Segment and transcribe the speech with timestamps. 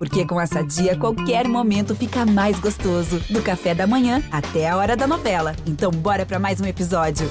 [0.00, 3.20] Porque com essa dia, qualquer momento fica mais gostoso.
[3.28, 5.54] Do café da manhã até a hora da novela.
[5.66, 7.28] Então, bora para mais um episódio.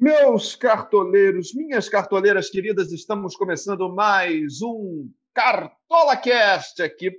[0.00, 7.12] Meus cartoleiros, minhas cartoleiras queridas, estamos começando mais um Cartola Cast aqui,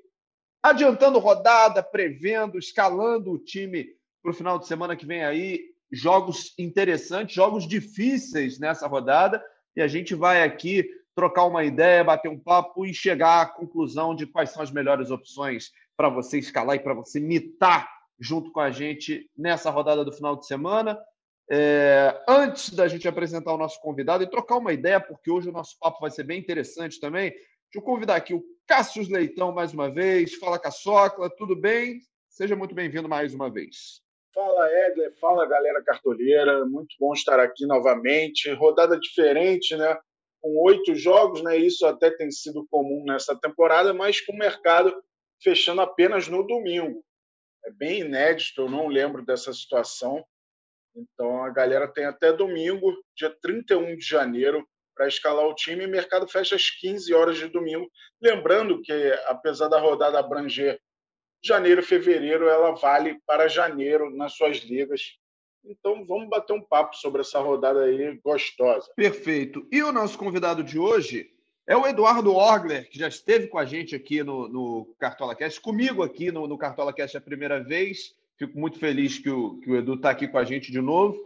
[0.63, 3.89] adiantando rodada, prevendo, escalando o time
[4.23, 5.75] para o final de semana que vem aí.
[5.91, 9.43] Jogos interessantes, jogos difíceis nessa rodada,
[9.75, 14.15] e a gente vai aqui trocar uma ideia, bater um papo e chegar à conclusão
[14.15, 17.89] de quais são as melhores opções para você escalar e para você mitar
[18.19, 20.99] junto com a gente nessa rodada do final de semana.
[21.49, 25.53] É, antes da gente apresentar o nosso convidado e trocar uma ideia, porque hoje o
[25.53, 27.33] nosso papo vai ser bem interessante também,
[27.75, 30.35] Deixa eu convidar aqui o Cássio Leitão mais uma vez.
[30.35, 31.99] Fala, Caçocla, tudo bem?
[32.29, 34.01] Seja muito bem-vindo mais uma vez.
[34.33, 35.13] Fala, Edler.
[35.19, 36.63] Fala, galera cartoleira.
[36.63, 38.49] Muito bom estar aqui novamente.
[38.53, 39.93] Rodada diferente, né?
[40.41, 41.57] Com oito jogos, né?
[41.57, 44.95] Isso até tem sido comum nessa temporada, mas com o mercado
[45.43, 47.03] fechando apenas no domingo.
[47.65, 50.25] É bem inédito, eu não lembro dessa situação.
[50.95, 54.65] Então a galera tem até domingo, dia 31 de janeiro,
[54.95, 55.85] para escalar o time.
[55.85, 57.89] O mercado fecha às 15 horas de domingo.
[58.21, 58.93] Lembrando que,
[59.27, 60.79] apesar da rodada abranger
[61.43, 65.01] janeiro e fevereiro, ela vale para janeiro nas suas ligas.
[65.63, 68.89] Então vamos bater um papo sobre essa rodada aí gostosa.
[68.95, 69.67] Perfeito.
[69.71, 71.29] E o nosso convidado de hoje
[71.67, 75.59] é o Eduardo Orgler, que já esteve com a gente aqui no, no Cartola Cast,
[75.59, 78.15] comigo aqui no, no Cartola Cast a primeira vez.
[78.37, 81.17] Fico muito feliz que o, que o Edu está aqui com a gente de novo.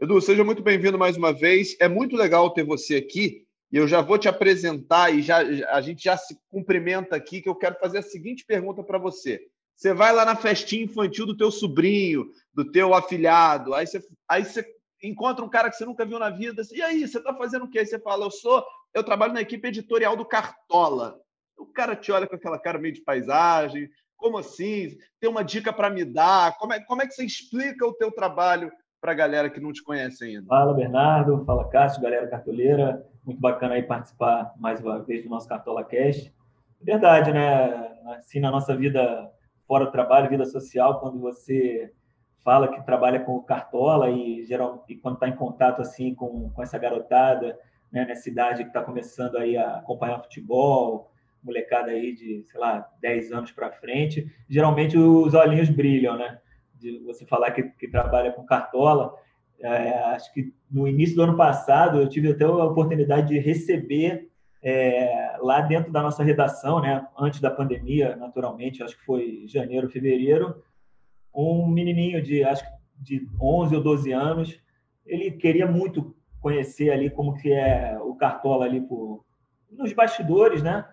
[0.00, 1.76] Edu, seja muito bem-vindo mais uma vez.
[1.80, 3.44] É muito legal ter você aqui.
[3.72, 7.48] E eu já vou te apresentar e já a gente já se cumprimenta aqui, que
[7.48, 9.40] eu quero fazer a seguinte pergunta para você.
[9.74, 14.44] Você vai lá na festinha infantil do teu sobrinho, do teu afilhado, aí você, aí
[14.44, 14.64] você
[15.02, 17.68] encontra um cara que você nunca viu na vida, e aí, você está fazendo o
[17.68, 17.80] quê?
[17.80, 18.64] Aí você fala, eu sou,
[18.94, 21.20] eu trabalho na equipe editorial do Cartola.
[21.56, 24.96] O cara te olha com aquela cara meio de paisagem, como assim?
[25.20, 26.56] Tem uma dica para me dar?
[26.56, 28.70] Como é, como é que você explica o teu trabalho
[29.00, 30.46] para a galera que não te conhece ainda.
[30.46, 31.44] Fala, Bernardo.
[31.44, 33.06] Fala, Cássio, galera cartoleira.
[33.24, 36.32] Muito bacana aí participar mais uma vez do nosso Cartola Cast.
[36.80, 37.96] Verdade, né?
[38.16, 39.30] Assim, na nossa vida
[39.66, 41.92] fora do trabalho, vida social, quando você
[42.42, 46.62] fala que trabalha com Cartola e, geral, e quando está em contato assim com, com
[46.62, 47.58] essa garotada,
[47.92, 52.88] né, nessa idade que está começando aí a acompanhar futebol, molecada aí de, sei lá,
[53.00, 56.38] 10 anos para frente, geralmente os olhinhos brilham, né?
[56.78, 59.14] De você falar que, que trabalha com cartola.
[59.60, 64.28] É, acho que no início do ano passado eu tive até a oportunidade de receber
[64.62, 69.88] é, lá dentro da nossa redação, né, antes da pandemia, naturalmente, acho que foi janeiro,
[69.88, 70.62] fevereiro,
[71.34, 72.64] um menininho de acho
[72.96, 74.60] de 11 ou 12 anos.
[75.06, 79.24] Ele queria muito conhecer ali como que é o cartola ali por
[79.70, 80.84] nos bastidores, né?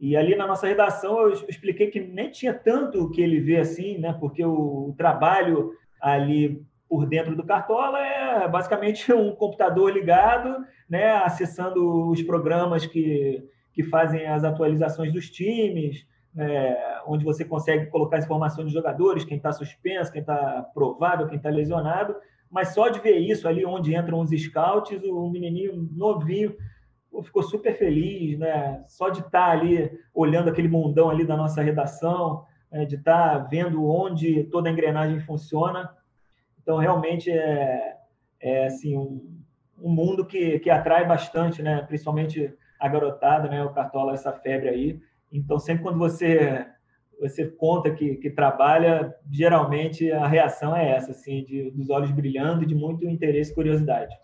[0.00, 3.58] E ali na nossa redação eu expliquei que nem tinha tanto o que ele vê
[3.58, 4.12] assim, né?
[4.18, 11.12] Porque o trabalho ali por dentro do Cartola é basicamente um computador ligado, né?
[11.16, 13.42] Acessando os programas que,
[13.72, 19.36] que fazem as atualizações dos times, é, onde você consegue colocar informações dos jogadores, quem
[19.36, 22.14] está suspenso, quem está provado, quem está lesionado.
[22.48, 26.56] Mas só de ver isso ali, onde entram os scouts, o menininho novinho
[27.22, 28.84] ficou super feliz, né?
[28.86, 32.84] Só de estar tá ali olhando aquele mundão ali da nossa redação, né?
[32.84, 35.90] de estar tá vendo onde toda a engrenagem funciona.
[36.60, 37.96] Então, realmente é,
[38.40, 39.40] é assim um,
[39.80, 41.82] um mundo que, que atrai bastante, né?
[41.82, 43.64] Principalmente a garotada, né?
[43.64, 45.00] O cartola essa febre aí.
[45.32, 46.66] Então, sempre quando você
[47.20, 52.64] você conta que, que trabalha, geralmente a reação é essa, assim, de, dos olhos brilhando,
[52.64, 54.14] de muito interesse e curiosidade.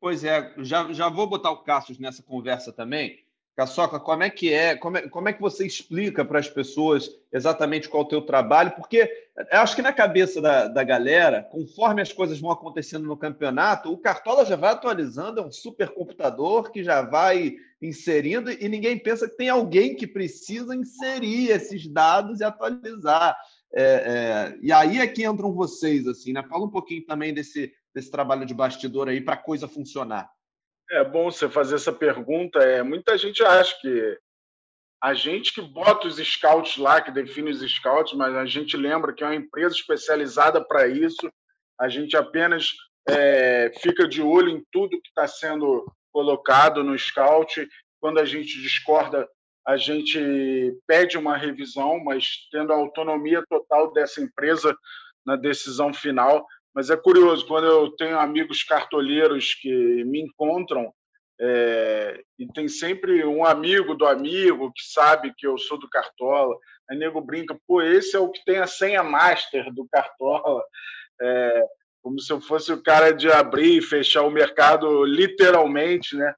[0.00, 3.26] Pois é, já, já vou botar o Cassius nessa conversa também.
[3.56, 4.76] Caçoca, como é que é?
[4.76, 8.20] Como é, como é que você explica para as pessoas exatamente qual é o teu
[8.20, 8.72] trabalho?
[8.72, 9.10] Porque
[9.50, 13.90] eu acho que na cabeça da, da galera, conforme as coisas vão acontecendo no campeonato,
[13.90, 19.26] o Cartola já vai atualizando, é um supercomputador que já vai inserindo e ninguém pensa
[19.26, 23.34] que tem alguém que precisa inserir esses dados e atualizar.
[23.74, 26.42] É, é, e aí é que entram vocês, assim, né?
[26.42, 30.30] Fala um pouquinho também desse, desse trabalho de bastidor aí para a coisa funcionar?
[30.90, 32.58] É bom você fazer essa pergunta.
[32.58, 34.18] É, muita gente acha que
[35.02, 39.14] a gente que bota os scouts lá, que define os scouts, mas a gente lembra
[39.14, 41.32] que é uma empresa especializada para isso.
[41.80, 42.74] A gente apenas
[43.08, 47.66] é, fica de olho em tudo que está sendo colocado no scout.
[47.98, 49.26] Quando a gente discorda,
[49.66, 54.76] a gente pede uma revisão, mas tendo a autonomia total dessa empresa
[55.24, 56.46] na decisão final.
[56.76, 60.92] Mas é curioso, quando eu tenho amigos cartoleiros que me encontram,
[61.40, 66.54] é, e tem sempre um amigo do amigo que sabe que eu sou do Cartola.
[66.90, 70.62] Aí nego brinca, pô, esse é o que tem a senha master do Cartola.
[71.18, 71.62] É,
[72.02, 76.34] como se eu fosse o cara de abrir e fechar o mercado literalmente, né?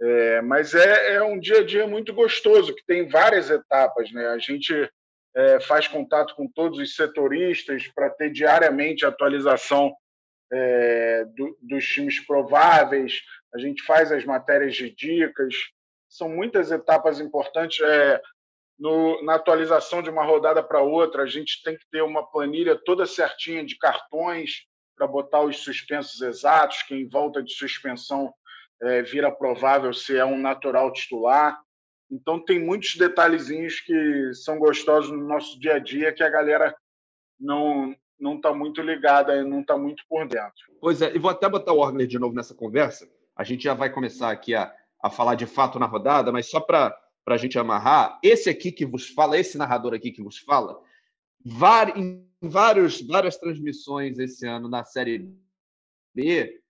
[0.00, 4.28] É, mas é, é, um dia a dia muito gostoso, que tem várias etapas, né?
[4.28, 4.88] A gente
[5.36, 9.94] é, faz contato com todos os setoristas para ter diariamente atualização
[10.50, 13.20] é, do, dos times prováveis,
[13.54, 15.54] a gente faz as matérias de dicas,
[16.08, 17.80] são muitas etapas importantes.
[17.80, 18.20] É,
[18.78, 22.76] no, na atualização de uma rodada para outra, a gente tem que ter uma planilha
[22.76, 24.66] toda certinha de cartões
[24.96, 28.32] para botar os suspensos exatos, que em volta de suspensão
[28.82, 31.58] é, vira provável se é um natural titular.
[32.10, 36.74] Então, tem muitos detalhezinhos que são gostosos no nosso dia a dia que a galera
[37.38, 40.72] não não está muito ligada, não está muito por dentro.
[40.80, 43.06] Pois é, e vou até botar o Orgler de novo nessa conversa.
[43.36, 46.60] A gente já vai começar aqui a, a falar de fato na rodada, mas só
[46.60, 50.80] para a gente amarrar, esse aqui que vos fala, esse narrador aqui que vos fala,
[51.94, 55.30] em vários, várias transmissões esse ano na Série
[56.14, 56.60] B,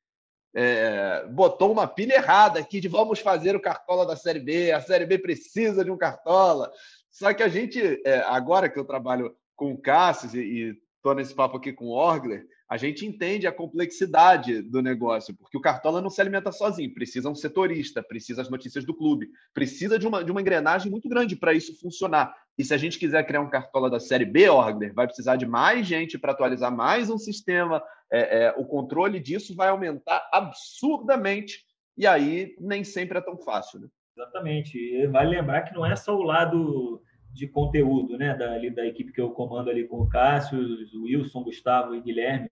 [0.58, 4.80] é, botou uma pilha errada aqui de vamos fazer o cartola da Série B, a
[4.80, 6.72] Série B precisa de um cartola.
[7.10, 11.34] Só que a gente, é, agora que eu trabalho com o Cássio e estou nesse
[11.34, 16.00] papo aqui com o Orgler, a gente entende a complexidade do negócio, porque o Cartola
[16.00, 20.24] não se alimenta sozinho, precisa um setorista, precisa as notícias do clube, precisa de uma,
[20.24, 22.34] de uma engrenagem muito grande para isso funcionar.
[22.58, 25.46] E se a gente quiser criar um Cartola da Série B, Orgler, vai precisar de
[25.46, 31.64] mais gente para atualizar mais um sistema, é, é, o controle disso vai aumentar absurdamente,
[31.96, 33.80] e aí nem sempre é tão fácil.
[33.80, 33.88] Né?
[34.16, 34.78] Exatamente.
[34.78, 38.86] E vale lembrar que não é só o lado de conteúdo, né, da, ali, da
[38.86, 42.50] equipe que eu comando ali com o Cássio, o Wilson, Gustavo e Guilherme,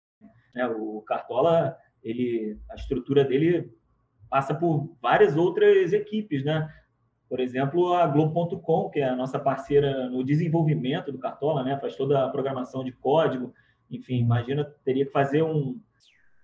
[0.55, 3.73] né, o Cartola, ele, a estrutura dele
[4.29, 6.69] passa por várias outras equipes, né?
[7.35, 11.77] Por exemplo, a Globo.com, que é a nossa parceira no desenvolvimento do Cartola, né?
[11.81, 13.53] Faz toda a programação de código.
[13.91, 15.77] Enfim, imagina, teria que fazer um,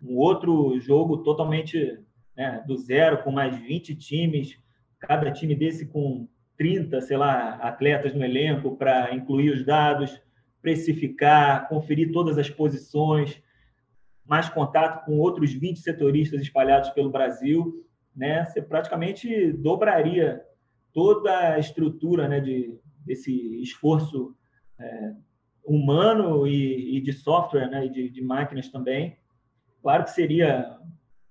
[0.02, 1.96] um outro jogo totalmente
[2.36, 4.58] né, do zero, com mais 20 times,
[4.98, 6.26] cada time desse com
[6.58, 10.20] 30, sei lá, atletas no elenco para incluir os dados,
[10.60, 13.40] precificar, conferir todas as posições,
[14.26, 18.44] mais contato com outros 20 setoristas espalhados pelo Brasil, né?
[18.44, 20.49] Você praticamente dobraria
[20.92, 24.36] toda a estrutura, né, de desse esforço
[24.78, 25.14] é,
[25.64, 29.18] humano e, e, de software, né, e de, de máquinas também.
[29.82, 30.78] Claro que seria,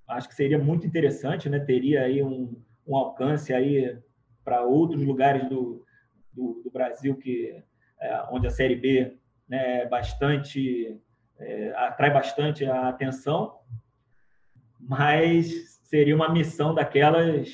[0.08, 1.60] acho que seria muito interessante, né?
[1.60, 3.98] Teria aí um, um alcance aí
[4.44, 5.86] para outros lugares do,
[6.34, 7.64] do, do Brasil que
[8.02, 9.18] é, onde a série B
[9.48, 11.00] né, é bastante
[11.40, 13.60] é, atrai bastante a atenção,
[14.80, 17.50] mas seria uma missão daquelas,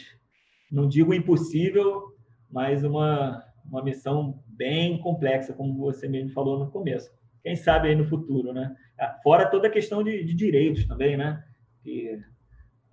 [0.72, 2.04] não digo impossível,
[2.50, 7.12] mas uma uma missão bem complexa, como você mesmo falou no começo.
[7.42, 8.76] Quem sabe aí no futuro, né?
[9.00, 11.44] Ah, fora toda a questão de, de direitos também, né?
[11.84, 12.20] Que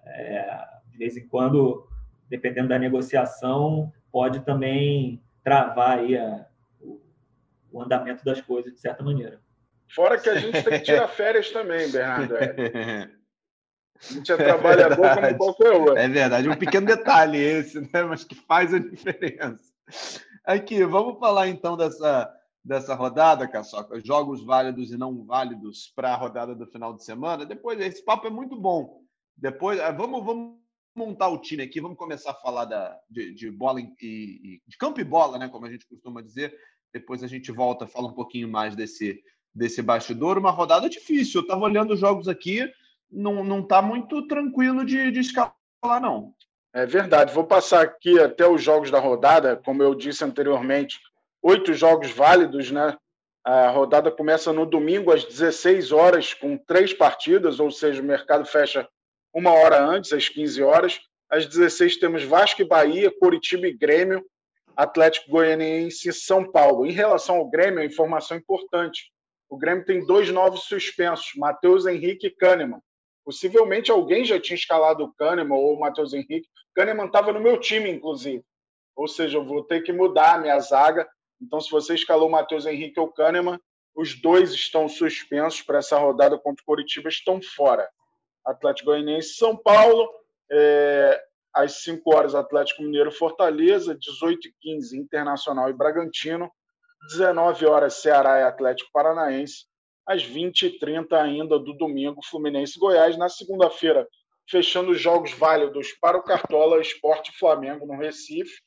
[0.04, 1.86] é, de vez em quando
[2.28, 6.46] dependendo da negociação, pode também travar aí a,
[6.80, 6.98] o,
[7.70, 9.38] o, andamento das coisas de certa maneira.
[9.94, 12.34] Fora que a gente tem que tirar férias também, Bernardo.
[12.36, 13.10] É.
[14.10, 15.96] A gente é trabalhador como qualquer outro.
[15.96, 18.02] É verdade, um pequeno detalhe esse, né?
[18.02, 19.72] mas que faz a diferença.
[20.44, 22.32] Aqui, vamos falar então dessa,
[22.64, 24.00] dessa rodada, Caçoca.
[24.04, 27.46] Jogos válidos e não válidos para a rodada do final de semana.
[27.46, 29.02] Depois, esse papo é muito bom.
[29.36, 30.56] Depois, ah, vamos, vamos
[30.94, 34.76] montar o time aqui, vamos começar a falar da, de, de bola e, e, de
[34.76, 36.54] campo e bola, né, como a gente costuma dizer.
[36.92, 39.22] Depois a gente volta, fala um pouquinho mais desse,
[39.54, 40.38] desse bastidor.
[40.38, 41.40] Uma rodada difícil.
[41.40, 42.70] Eu estava olhando os jogos aqui,
[43.12, 45.52] não, não tá muito tranquilo de, de escalar,
[46.00, 46.32] não.
[46.72, 47.34] É verdade.
[47.34, 50.98] Vou passar aqui até os jogos da rodada, como eu disse anteriormente,
[51.42, 52.96] oito jogos válidos, né?
[53.44, 58.46] A rodada começa no domingo às 16 horas, com três partidas, ou seja, o mercado
[58.46, 58.88] fecha
[59.34, 61.00] uma hora antes, às 15 horas.
[61.28, 64.24] Às 16 temos Vasco e Bahia, Coritiba e Grêmio,
[64.76, 66.86] Atlético Goianiense e São Paulo.
[66.86, 69.10] Em relação ao Grêmio, a informação importante.
[69.50, 72.80] O Grêmio tem dois novos suspensos, Matheus Henrique e Kahneman.
[73.24, 76.48] Possivelmente alguém já tinha escalado o Kahneman ou o Matheus Henrique.
[76.74, 78.44] Kahneman estava no meu time, inclusive.
[78.96, 81.08] Ou seja, eu vou ter que mudar a minha zaga.
[81.40, 83.58] Então, se você escalou o Matheus Henrique ou o Kahneman,
[83.94, 87.88] os dois estão suspensos para essa rodada contra o Coritiba, estão fora.
[88.44, 90.08] Atlético Goianiense São Paulo.
[90.50, 91.22] É,
[91.54, 96.50] Às 5 horas, Atlético Mineiro Fortaleza, 18 h 15 Internacional e Bragantino,
[97.10, 99.66] 19 horas Ceará e Atlético Paranaense,
[100.06, 103.16] às 20h30 ainda do domingo, Fluminense e Goiás.
[103.16, 104.06] Na segunda-feira,
[104.48, 108.60] fechando os jogos válidos para o Cartola, Esporte Flamengo no Recife.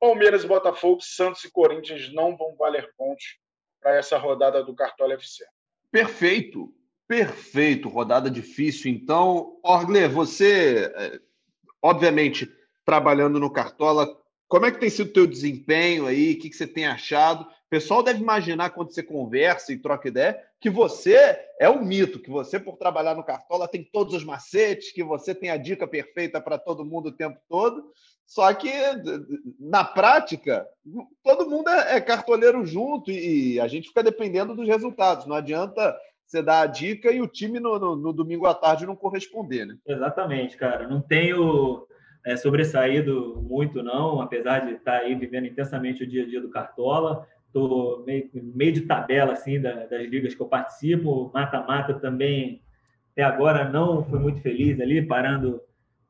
[0.00, 3.38] Palmeiras Botafogo, Santos e Corinthians não vão valer pontos
[3.80, 5.44] para essa rodada do Cartola FC.
[5.90, 6.74] Perfeito,
[7.06, 7.88] perfeito.
[7.88, 8.90] Rodada difícil.
[8.90, 11.20] Então, Orgle, você, é,
[11.80, 12.50] obviamente,
[12.84, 14.06] trabalhando no Cartola,
[14.54, 16.34] como é que tem sido o teu desempenho aí?
[16.34, 17.42] O que, que você tem achado?
[17.42, 22.20] O pessoal deve imaginar quando você conversa e troca ideia que você é um mito,
[22.20, 25.88] que você, por trabalhar no Cartola, tem todos os macetes, que você tem a dica
[25.88, 27.84] perfeita para todo mundo o tempo todo.
[28.24, 28.70] Só que,
[29.58, 30.64] na prática,
[31.24, 35.26] todo mundo é, é cartoleiro junto e a gente fica dependendo dos resultados.
[35.26, 38.86] Não adianta você dar a dica e o time no, no, no domingo à tarde
[38.86, 39.76] não corresponder, né?
[39.84, 40.86] Exatamente, cara.
[40.86, 41.88] Não tenho
[42.24, 46.48] é, sobressaído muito, não, apesar de estar aí vivendo intensamente o dia a dia do
[46.48, 47.26] Cartola.
[47.46, 51.30] Estou meio, meio de tabela assim da, das ligas que eu participo.
[51.34, 52.62] Mata-mata também,
[53.12, 55.60] até agora, não fui muito feliz ali, parando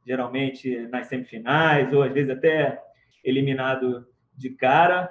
[0.06, 2.80] geralmente nas semifinais, ou às vezes até
[3.24, 4.06] eliminado
[4.36, 5.10] de cara.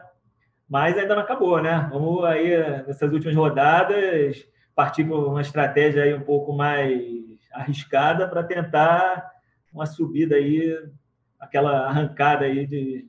[0.70, 1.88] Mas ainda não acabou, né?
[1.92, 2.58] Vamos aí,
[2.88, 7.04] nessas últimas rodadas, partir com uma estratégia aí um pouco mais
[7.52, 9.33] arriscada para tentar
[9.74, 10.78] uma subida aí,
[11.40, 13.08] aquela arrancada aí de,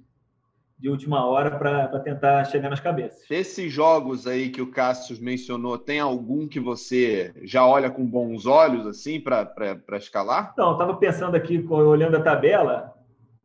[0.79, 3.31] de última hora para tentar chegar nas cabeças.
[3.31, 8.47] Esses jogos aí que o Cássio mencionou, tem algum que você já olha com bons
[8.47, 10.55] olhos assim para escalar?
[10.57, 12.95] Não, estava pensando aqui, olhando a tabela,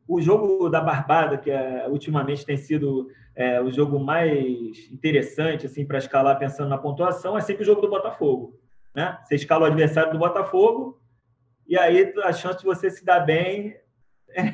[0.08, 5.86] o jogo da Barbada, que é, ultimamente tem sido é, o jogo mais interessante assim
[5.86, 8.60] para escalar pensando na pontuação, é sempre o jogo do Botafogo.
[8.94, 9.18] Né?
[9.24, 10.99] Você escala o adversário do Botafogo,
[11.70, 13.76] e aí a chance de você se dar bem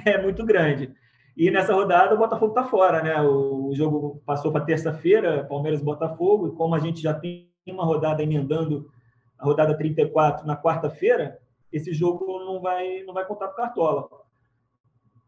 [0.06, 0.94] é muito grande.
[1.36, 3.22] E nessa rodada o Botafogo está fora, né?
[3.22, 7.86] O jogo passou para terça-feira, Palmeiras e Botafogo, e como a gente já tem uma
[7.86, 8.92] rodada emendando
[9.38, 11.40] a rodada 34 na quarta-feira,
[11.72, 14.10] esse jogo não vai não vai contar para Cartola.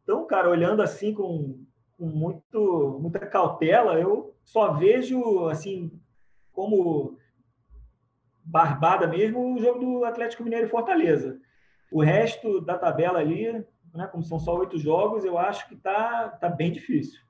[0.03, 1.65] Então, cara, olhando assim com,
[1.98, 5.91] com muito muita cautela, eu só vejo assim
[6.51, 7.17] como
[8.44, 11.39] barbada mesmo o jogo do Atlético Mineiro e Fortaleza.
[11.91, 13.51] O resto da tabela ali,
[13.94, 17.22] né, como são só oito jogos, eu acho que tá, tá bem difícil.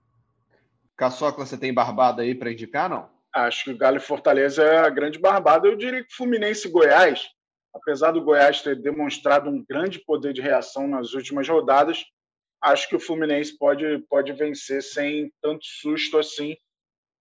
[0.96, 3.10] Caçocla, você tem barbada aí para indicar, não?
[3.34, 5.68] Acho que o Galo e Fortaleza é a grande barbada.
[5.68, 7.30] Eu diria que Fluminense e Goiás,
[7.74, 12.04] apesar do Goiás ter demonstrado um grande poder de reação nas últimas rodadas,
[12.62, 16.58] acho que o Fluminense pode, pode vencer sem tanto susto assim.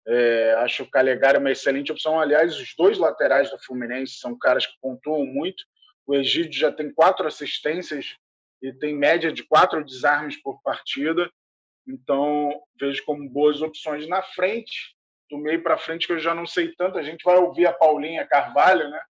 [0.07, 2.19] É, acho que o Calegari é uma excelente opção.
[2.19, 5.63] Aliás, os dois laterais do Fluminense são caras que pontuam muito.
[6.07, 8.15] O Egídio já tem quatro assistências
[8.61, 11.29] e tem média de quatro desarmes por partida.
[11.87, 14.95] Então, vejo como boas opções na frente.
[15.29, 16.99] Do meio para frente, que eu já não sei tanto.
[16.99, 19.01] A gente vai ouvir a Paulinha Carvalho, né?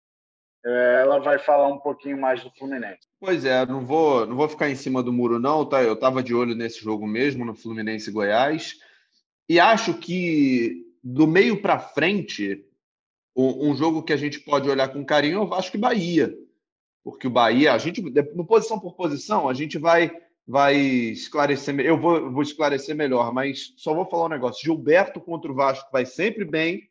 [0.66, 3.08] É, ela vai falar um pouquinho mais do Fluminense.
[3.20, 5.66] Pois é, não vou, não vou ficar em cima do muro, não.
[5.66, 5.84] Tá?
[5.84, 8.76] Eu estava de olho nesse jogo mesmo, no Fluminense Goiás.
[9.48, 12.66] E acho que do meio para frente,
[13.36, 16.34] um jogo que a gente pode olhar com carinho é o Vasco e Bahia
[17.06, 18.02] porque o Bahia, a gente,
[18.34, 20.12] no posição por posição, a gente vai
[20.48, 24.64] vai esclarecer, eu vou, vou esclarecer melhor, mas só vou falar um negócio.
[24.64, 26.88] Gilberto contra o Vasco vai sempre bem,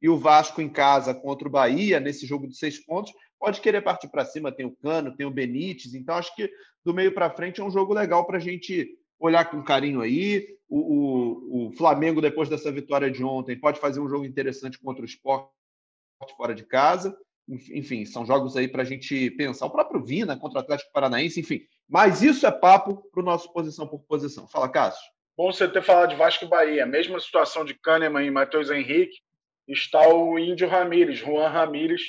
[0.00, 3.80] e o Vasco em casa contra o Bahia, nesse jogo de seis pontos, pode querer
[3.82, 4.52] partir para cima.
[4.52, 6.50] Tem o Cano, tem o Benítez, então acho que
[6.84, 10.56] do meio para frente é um jogo legal para a gente olhar com carinho aí.
[10.68, 15.02] O, o, o, Flamengo, depois dessa vitória de ontem, pode fazer um jogo interessante contra
[15.02, 15.48] o Sport
[16.36, 17.16] fora de casa
[17.48, 19.66] enfim, são jogos aí para a gente pensar.
[19.66, 21.60] O próprio Vina contra o Atlético Paranaense, enfim.
[21.88, 24.46] Mas isso é papo para o nosso posição por posição.
[24.46, 25.02] Fala, Cássio.
[25.36, 26.84] Bom você ter falado de Vasco e Bahia.
[26.84, 29.16] Mesma situação de Kahneman e Matheus Henrique.
[29.66, 31.18] Está o Índio Ramírez.
[31.18, 32.02] Juan Ramírez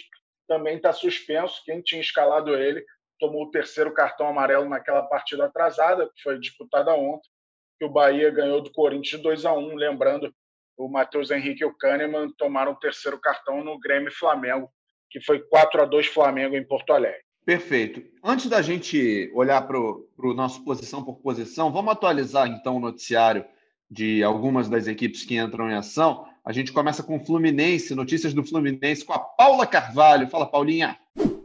[0.47, 1.61] também está suspenso.
[1.63, 2.83] Quem tinha escalado ele
[3.19, 7.29] tomou o terceiro cartão amarelo naquela partida atrasada, que foi disputada ontem,
[7.77, 10.33] que o Bahia ganhou do Corinthians 2 a 1 Lembrando,
[10.77, 14.71] o Matheus Henrique e o Kahneman tomaram o terceiro cartão no Grêmio Flamengo
[15.09, 17.21] que foi 4 a 2 Flamengo em Porto Alegre.
[17.45, 18.03] Perfeito.
[18.23, 23.43] Antes da gente olhar para o nosso posição por posição, vamos atualizar então o noticiário
[23.89, 26.25] de algumas das equipes que entram em ação.
[26.45, 30.27] A gente começa com o Fluminense, notícias do Fluminense com a Paula Carvalho.
[30.27, 30.97] Fala, Paulinha.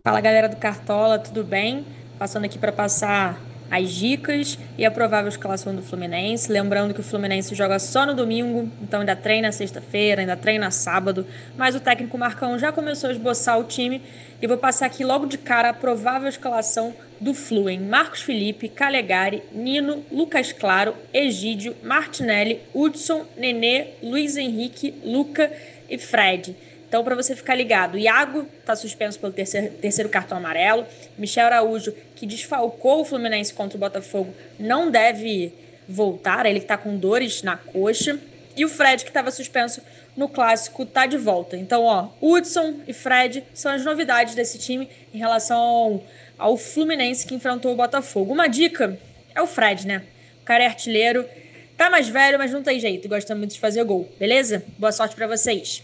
[0.02, 1.86] Fala, galera do Cartola, tudo bem?
[2.18, 3.40] Passando aqui para passar
[3.70, 6.50] as dicas e a provável escalação do Fluminense.
[6.50, 11.26] Lembrando que o Fluminense joga só no domingo, então ainda treina sexta-feira, ainda treina sábado.
[11.56, 14.02] Mas o técnico Marcão já começou a esboçar o time
[14.40, 19.42] e vou passar aqui logo de cara a provável escalação do Flu Marcos Felipe, Calegari,
[19.52, 25.50] Nino, Lucas Claro, Egídio, Martinelli, Hudson, Nenê, Luiz Henrique, Luca
[25.88, 26.54] e Fred.
[26.94, 30.86] Então, para você ficar ligado, Iago está suspenso pelo terceiro, terceiro, cartão amarelo.
[31.18, 35.52] Michel Araújo, que desfalcou o Fluminense contra o Botafogo, não deve
[35.88, 36.46] voltar.
[36.46, 38.16] Ele está com dores na coxa.
[38.56, 39.82] E o Fred, que estava suspenso
[40.16, 41.56] no clássico, está de volta.
[41.56, 46.00] Então, ó, Hudson e Fred são as novidades desse time em relação
[46.38, 48.32] ao Fluminense que enfrentou o Botafogo.
[48.32, 48.96] Uma dica
[49.34, 50.04] é o Fred, né?
[50.42, 51.28] O cara é artilheiro,
[51.76, 54.62] tá mais velho, mas não tem jeito, gosta muito de fazer gol, beleza?
[54.78, 55.82] Boa sorte para vocês.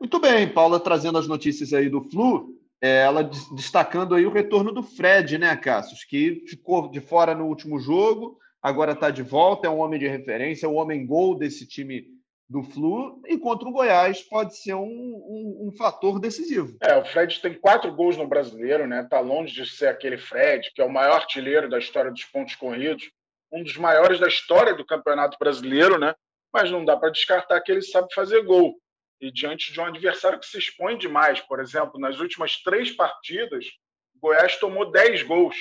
[0.00, 4.72] Muito bem, Paula trazendo as notícias aí do Flu, é, ela destacando aí o retorno
[4.72, 9.66] do Fred, né, Cassius, que ficou de fora no último jogo, agora está de volta,
[9.66, 12.06] é um homem de referência, é o homem gol desse time
[12.48, 16.76] do Flu, e contra o Goiás pode ser um, um, um, fator decisivo.
[16.80, 19.06] É, o Fred tem quatro gols no brasileiro, né?
[19.10, 22.54] Tá longe de ser aquele Fred, que é o maior artilheiro da história dos pontos
[22.54, 23.10] corridos,
[23.52, 26.14] um dos maiores da história do Campeonato Brasileiro, né?
[26.50, 28.78] Mas não dá para descartar que ele sabe fazer gol
[29.20, 31.40] e diante de um adversário que se expõe demais.
[31.40, 33.66] Por exemplo, nas últimas três partidas,
[34.14, 35.56] o Goiás tomou dez gols.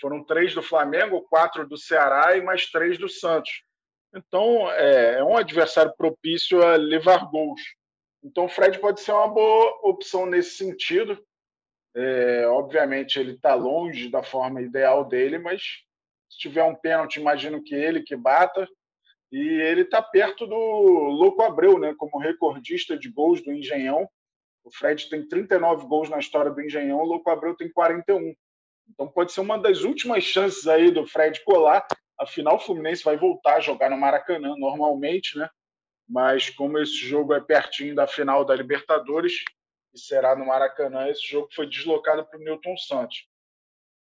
[0.00, 3.62] Foram três do Flamengo, quatro do Ceará e mais três do Santos.
[4.14, 7.60] Então, é, é um adversário propício a levar gols.
[8.22, 11.22] Então, o Fred pode ser uma boa opção nesse sentido.
[11.94, 15.62] É, obviamente, ele está longe da forma ideal dele, mas
[16.28, 18.68] se tiver um pênalti, imagino que ele que bata.
[19.30, 24.08] E ele está perto do Louco Abreu, né, como recordista de gols do Engenhão.
[24.64, 28.34] O Fred tem 39 gols na história do Engenhão, o Louco Abreu tem 41.
[28.88, 31.86] Então pode ser uma das últimas chances aí do Fred colar.
[32.18, 35.48] Afinal, o Fluminense vai voltar a jogar no Maracanã normalmente, né?
[36.08, 39.44] Mas como esse jogo é pertinho da final da Libertadores
[39.94, 43.26] e será no Maracanã, esse jogo foi deslocado para o Newton Santos.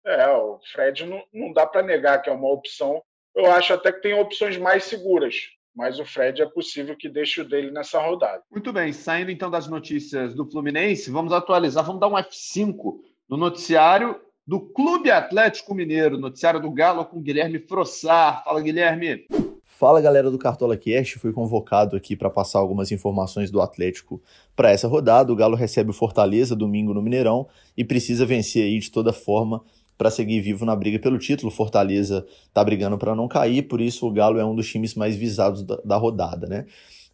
[0.04, 3.02] É, o Fred não, não dá para negar que é uma opção
[3.34, 5.34] eu acho até que tem opções mais seguras,
[5.74, 8.42] mas o Fred é possível que deixe o dele nessa rodada.
[8.50, 12.96] Muito bem, saindo então das notícias do Fluminense, vamos atualizar, vamos dar um F5
[13.28, 18.42] no noticiário do Clube Atlético Mineiro, noticiário do Galo com Guilherme Frossar.
[18.42, 19.26] Fala, Guilherme.
[19.64, 24.20] Fala galera do Cartola Cast, fui convocado aqui para passar algumas informações do Atlético
[24.56, 25.32] para essa rodada.
[25.32, 29.62] O Galo recebe o Fortaleza domingo no Mineirão e precisa vencer aí de toda forma
[30.00, 31.52] para seguir vivo na briga pelo título.
[31.52, 35.14] Fortaleza está brigando para não cair, por isso o Galo é um dos times mais
[35.14, 36.64] visados da, da, rodada, né?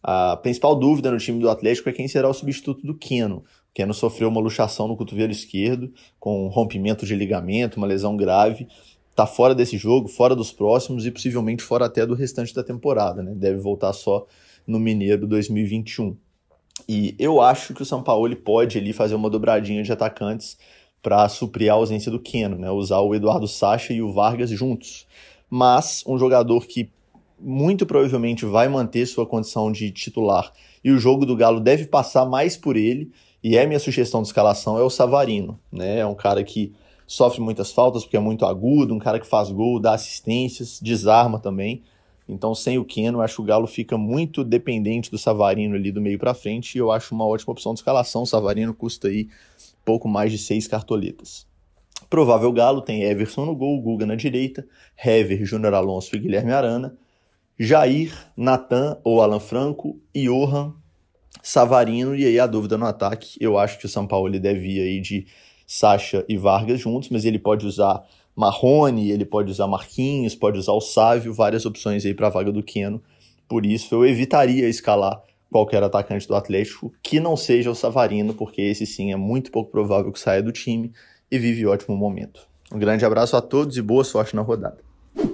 [0.01, 3.39] A principal dúvida no time do Atlético é quem será o substituto do Keno.
[3.39, 8.69] O Keno sofreu uma luxação no cotovelo esquerdo, com rompimento de ligamento, uma lesão grave.
[9.11, 13.21] Está fora desse jogo, fora dos próximos e possivelmente fora até do restante da temporada,
[13.21, 13.33] né?
[13.35, 14.25] Deve voltar só
[14.65, 16.15] no Mineiro 2021.
[16.87, 20.57] E eu acho que o São Paulo pode ali fazer uma dobradinha de atacantes
[21.07, 22.69] para suprir a ausência do Keno, né?
[22.69, 25.07] Usar o Eduardo Sacha e o Vargas juntos.
[25.49, 26.89] Mas um jogador que
[27.39, 30.51] muito provavelmente vai manter sua condição de titular
[30.83, 33.09] e o jogo do Galo deve passar mais por ele,
[33.41, 35.99] e é minha sugestão de escalação, é o Savarino, né?
[35.99, 36.73] É um cara que
[37.05, 41.39] sofre muitas faltas porque é muito agudo, um cara que faz gol, dá assistências, desarma
[41.39, 41.83] também.
[42.27, 46.01] Então, sem o Keno, acho que o Galo fica muito dependente do Savarino ali do
[46.01, 48.23] meio para frente, e eu acho uma ótima opção de escalação.
[48.23, 49.29] O Savarino custa aí
[49.85, 51.47] pouco mais de seis cartoletas.
[52.09, 54.67] Provável Galo tem Everson no gol, Guga na direita,
[55.03, 56.97] Hever, Júnior Alonso e Guilherme Arana,
[57.57, 60.73] Jair, Natan ou Alan Franco, Johan,
[61.41, 63.37] Savarino e aí a dúvida no ataque.
[63.39, 65.27] Eu acho que o São Paulo deve ir aí de
[65.65, 68.03] Sacha e Vargas juntos, mas ele pode usar
[68.37, 72.51] Marrone, ele pode usar Marquinhos, pode usar o Sávio, várias opções aí para a vaga
[72.51, 73.01] do Queno.
[73.47, 78.61] Por isso eu evitaria escalar qualquer atacante do Atlético que não seja o Savarino, porque
[78.61, 80.93] esse sim é muito pouco provável que saia do time
[81.31, 82.47] e vive ótimo momento.
[82.71, 84.85] Um grande abraço a todos e boa sorte na rodada.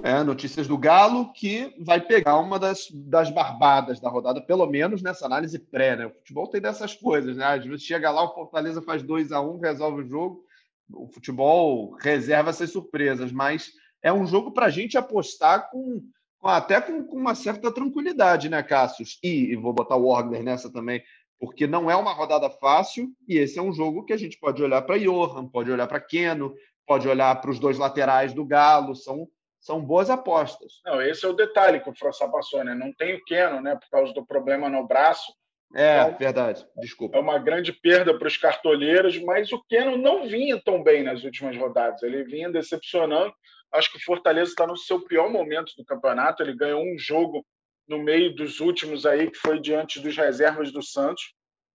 [0.01, 5.01] É, notícias do Galo, que vai pegar uma das, das barbadas da rodada, pelo menos
[5.01, 6.05] nessa análise pré, né?
[6.05, 7.43] O futebol tem dessas coisas, né?
[7.43, 10.45] Às vezes chega lá, o Fortaleza faz 2 a 1 um, resolve o jogo.
[10.93, 16.01] O futebol reserva essas surpresas, mas é um jogo para a gente apostar com
[16.43, 19.17] até com, com, uma certa tranquilidade, né, Cassius?
[19.23, 21.01] E, e vou botar o Orgler nessa também,
[21.39, 24.61] porque não é uma rodada fácil e esse é um jogo que a gente pode
[24.61, 26.53] olhar para Johan, pode olhar para Keno,
[26.85, 29.27] pode olhar para os dois laterais do Galo, são,
[29.59, 30.81] são boas apostas.
[30.85, 32.75] Não, esse é o detalhe que o Frossá passou, né?
[32.75, 35.33] Não tem o Keno, né, por causa do problema no braço,
[35.73, 36.67] É, então, verdade.
[36.77, 37.17] Desculpa.
[37.17, 41.23] É uma grande perda para os cartoleiros, mas o Keno não vinha tão bem nas
[41.23, 42.03] últimas rodadas.
[42.03, 43.33] Ele vinha decepcionando.
[43.71, 46.43] Acho que o Fortaleza está no seu pior momento do campeonato.
[46.43, 47.43] Ele ganhou um jogo
[47.87, 51.33] no meio dos últimos aí, que foi diante dos reservas do Santos.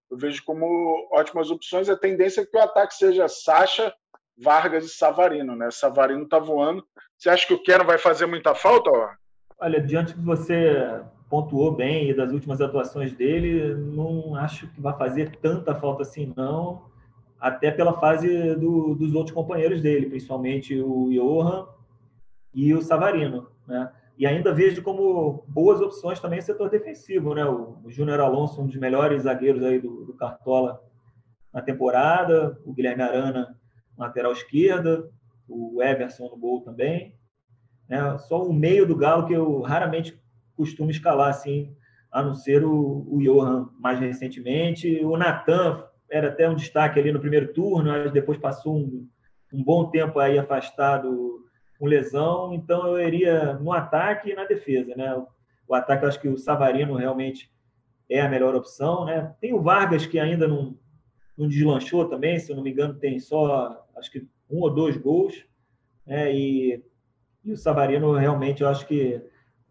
[0.09, 1.89] Eu vejo como ótimas opções.
[1.89, 3.93] A tendência é que o ataque seja Sacha,
[4.37, 5.69] Vargas e Savarino, né?
[5.71, 6.87] Savarino está voando.
[7.17, 8.89] Você acha que o Keno vai fazer muita falta?
[8.89, 9.09] Ó?
[9.59, 14.97] Olha, diante que você pontuou bem e das últimas atuações dele, não acho que vai
[14.97, 16.89] fazer tanta falta assim, não.
[17.39, 21.67] Até pela fase do, dos outros companheiros dele, principalmente o Johan
[22.53, 23.91] e o Savarino, né?
[24.17, 27.45] E ainda vejo como boas opções também o setor defensivo, né?
[27.45, 30.83] O, Júnior Alonso, um dos melhores zagueiros aí do, do Cartola
[31.53, 33.55] na temporada, o Guilherme Arana,
[33.97, 35.09] lateral esquerda,
[35.47, 37.15] o Everson no gol também.
[37.87, 38.17] Né?
[38.17, 40.18] Só o meio do Galo que eu raramente
[40.59, 41.73] costumo escalar, assim,
[42.11, 44.99] a não ser o, o Johan mais recentemente.
[45.05, 49.07] O Natan era até um destaque ali no primeiro turno, mas depois passou um,
[49.53, 51.45] um bom tempo aí afastado
[51.79, 55.15] com lesão, então eu iria no ataque e na defesa, né?
[55.65, 57.49] O ataque, eu acho que o Savarino realmente
[58.09, 59.33] é a melhor opção, né?
[59.39, 60.77] Tem o Vargas que ainda não,
[61.37, 64.97] não deslanchou também, se eu não me engano, tem só acho que um ou dois
[64.97, 65.45] gols,
[66.05, 66.35] né?
[66.35, 66.83] E,
[67.45, 69.21] e o Savarino realmente eu acho que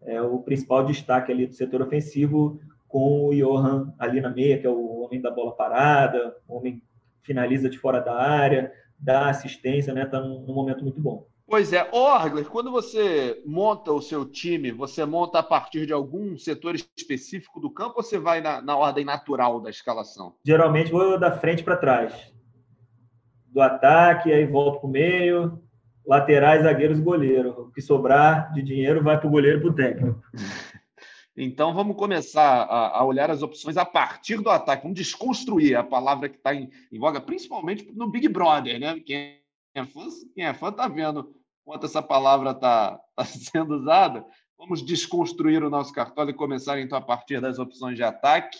[0.03, 4.65] é o principal destaque ali do setor ofensivo com o Johan ali na meia, que
[4.65, 6.81] é o homem da bola parada, o homem
[7.21, 10.05] finaliza de fora da área, dá assistência, né?
[10.05, 11.27] Tá num, num momento muito bom.
[11.49, 11.87] Pois é.
[11.91, 17.59] Orgler, quando você monta o seu time, você monta a partir de algum setor específico
[17.59, 20.35] do campo ou você vai na, na ordem natural da escalação?
[20.45, 22.31] Geralmente vou da frente para trás.
[23.47, 25.59] Do ataque, aí volto para o meio,
[26.09, 27.51] laterais, zagueiros, goleiro.
[27.51, 30.23] O que sobrar de dinheiro vai para o goleiro para o técnico.
[31.37, 34.81] Então vamos começar a, olhar as opções a partir do ataque.
[34.81, 38.99] Vamos desconstruir a palavra que está em, voga, principalmente no Big Brother, né?
[38.99, 39.39] Quem
[39.75, 40.01] é fã,
[40.33, 41.31] quem é fã tá vendo
[41.63, 44.25] quanto essa palavra está tá sendo usada.
[44.57, 48.57] Vamos desconstruir o nosso cartola e começar então a partir das opções de ataque.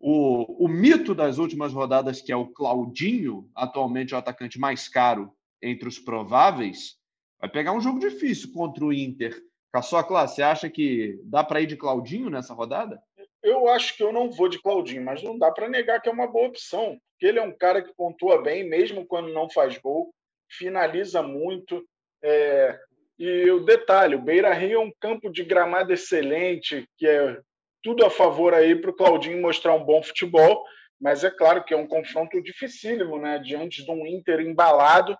[0.00, 5.30] O, o mito das últimas rodadas, que é o Claudinho, atualmente o atacante mais caro
[5.62, 6.96] entre os prováveis,
[7.40, 9.40] vai pegar um jogo difícil contra o Inter.
[9.72, 13.00] Caçocla, você acha que dá para ir de Claudinho nessa rodada?
[13.42, 16.12] Eu acho que eu não vou de Claudinho, mas não dá para negar que é
[16.12, 16.98] uma boa opção.
[17.12, 20.12] Porque ele é um cara que pontua bem, mesmo quando não faz gol,
[20.50, 21.84] finaliza muito.
[22.22, 22.78] É...
[23.18, 27.38] E o detalhe, o Beira Rio é um campo de gramado excelente, que é
[27.82, 30.64] tudo a favor aí para o Claudinho mostrar um bom futebol,
[31.00, 33.38] mas é claro que é um confronto dificílimo, né?
[33.38, 35.16] Diante de um Inter embalado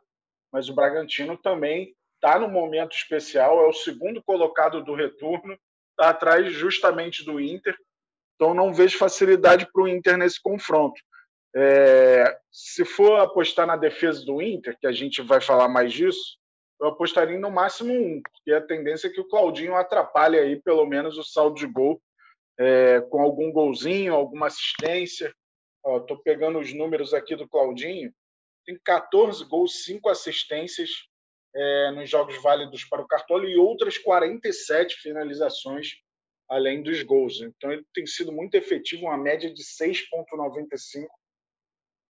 [0.53, 5.59] mas o Bragantino também está no momento especial, é o segundo colocado do retorno,
[5.91, 7.77] está atrás justamente do Inter,
[8.35, 11.01] então não vejo facilidade para o Inter nesse confronto.
[11.55, 16.39] É, se for apostar na defesa do Inter, que a gente vai falar mais disso,
[16.81, 20.87] eu apostaria no máximo um, porque a tendência é que o Claudinho atrapalhe aí pelo
[20.87, 22.01] menos o saldo de gol
[22.59, 25.35] é, com algum golzinho, alguma assistência.
[25.85, 28.13] Estou pegando os números aqui do Claudinho
[28.65, 30.91] tem 14 gols, 5 assistências
[31.55, 36.01] é, nos jogos válidos para o Cartola e outras 47 finalizações
[36.51, 37.41] além dos gols.
[37.41, 41.05] Então ele tem sido muito efetivo, uma média de 6,95.
[41.05, 41.09] Está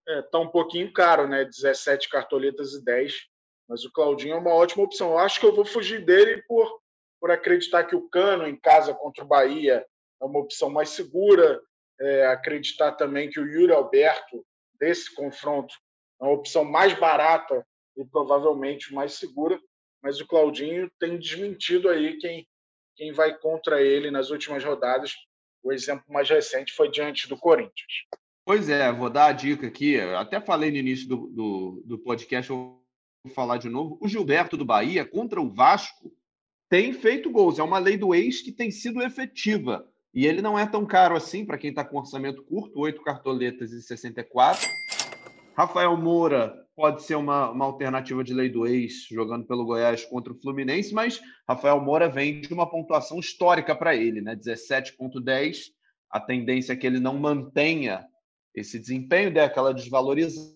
[0.08, 1.44] é, tá um pouquinho caro, né?
[1.44, 3.14] 17 cartoletas e 10.
[3.68, 5.10] Mas o Claudinho é uma ótima opção.
[5.10, 6.80] Eu acho que eu vou fugir dele por,
[7.20, 9.86] por acreditar que o Cano em casa contra o Bahia
[10.20, 11.60] é uma opção mais segura.
[12.00, 14.44] É, acreditar também que o Yuri Alberto,
[14.78, 15.74] desse confronto,
[16.20, 19.58] é uma opção mais barata e provavelmente mais segura,
[20.02, 22.46] mas o Claudinho tem desmentido aí quem,
[22.96, 25.14] quem vai contra ele nas últimas rodadas.
[25.62, 28.06] O exemplo mais recente foi diante do Corinthians.
[28.44, 30.00] Pois é, vou dar a dica aqui.
[30.00, 32.82] Até falei no início do, do, do podcast, vou
[33.34, 33.98] falar de novo.
[34.00, 36.12] O Gilberto do Bahia contra o Vasco
[36.68, 37.58] tem feito gols.
[37.58, 39.86] É uma lei do ex que tem sido efetiva.
[40.12, 43.72] E ele não é tão caro assim para quem está com orçamento curto, oito cartoletas
[43.72, 44.66] e 64.
[45.56, 50.32] Rafael Moura pode ser uma, uma alternativa de lei do ex, jogando pelo Goiás contra
[50.32, 54.34] o Fluminense, mas Rafael Moura vem de uma pontuação histórica para ele, né?
[54.34, 55.72] 17,10.
[56.10, 58.06] A tendência é que ele não mantenha
[58.54, 60.54] esse desempenho, dê aquela desvalorizada,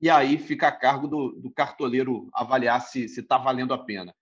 [0.00, 4.14] e aí fica a cargo do, do cartoleiro avaliar se está valendo a pena.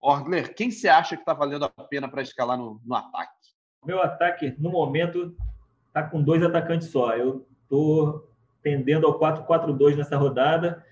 [0.00, 3.32] Orgler, quem você acha que está valendo a pena para escalar no, no ataque?
[3.84, 5.34] Meu ataque, no momento,
[5.88, 7.16] está com dois atacantes só.
[7.16, 8.29] Eu estou
[8.62, 10.84] tendendo ao 4-4-2 nessa rodada.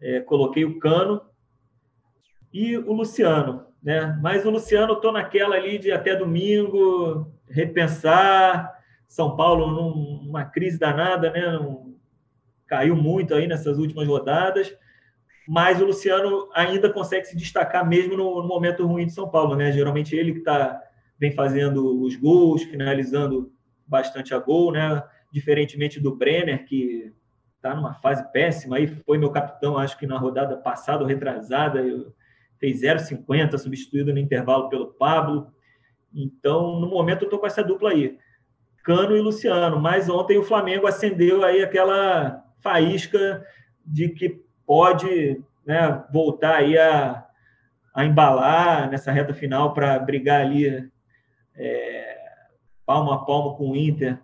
[0.00, 1.20] É, coloquei o Cano
[2.52, 3.66] e o Luciano.
[3.82, 4.18] Né?
[4.22, 8.72] Mas o Luciano, estou naquela ali de até domingo, repensar.
[9.06, 9.66] São Paulo
[10.22, 11.58] numa crise danada, né?
[12.66, 14.74] caiu muito aí nessas últimas rodadas,
[15.46, 19.54] mas o Luciano ainda consegue se destacar mesmo no, no momento ruim de São Paulo,
[19.54, 19.70] né?
[19.70, 20.82] Geralmente ele que tá,
[21.18, 23.52] vem fazendo os gols, finalizando
[23.86, 25.02] bastante a gol, né?
[25.34, 27.12] Diferentemente do Brenner, que
[27.56, 31.82] está numa fase péssima, aí foi meu capitão, acho que na rodada passada ou retrasada,
[32.60, 35.52] fez 0,50, substituído no intervalo pelo Pablo.
[36.14, 38.16] Então, no momento, eu estou com essa dupla aí,
[38.84, 39.80] Cano e Luciano.
[39.80, 43.44] Mas ontem o Flamengo acendeu aí aquela faísca
[43.84, 47.26] de que pode né, voltar aí a,
[47.92, 50.88] a embalar nessa reta final para brigar ali
[51.56, 52.18] é,
[52.86, 54.16] palmo a palmo com o Inter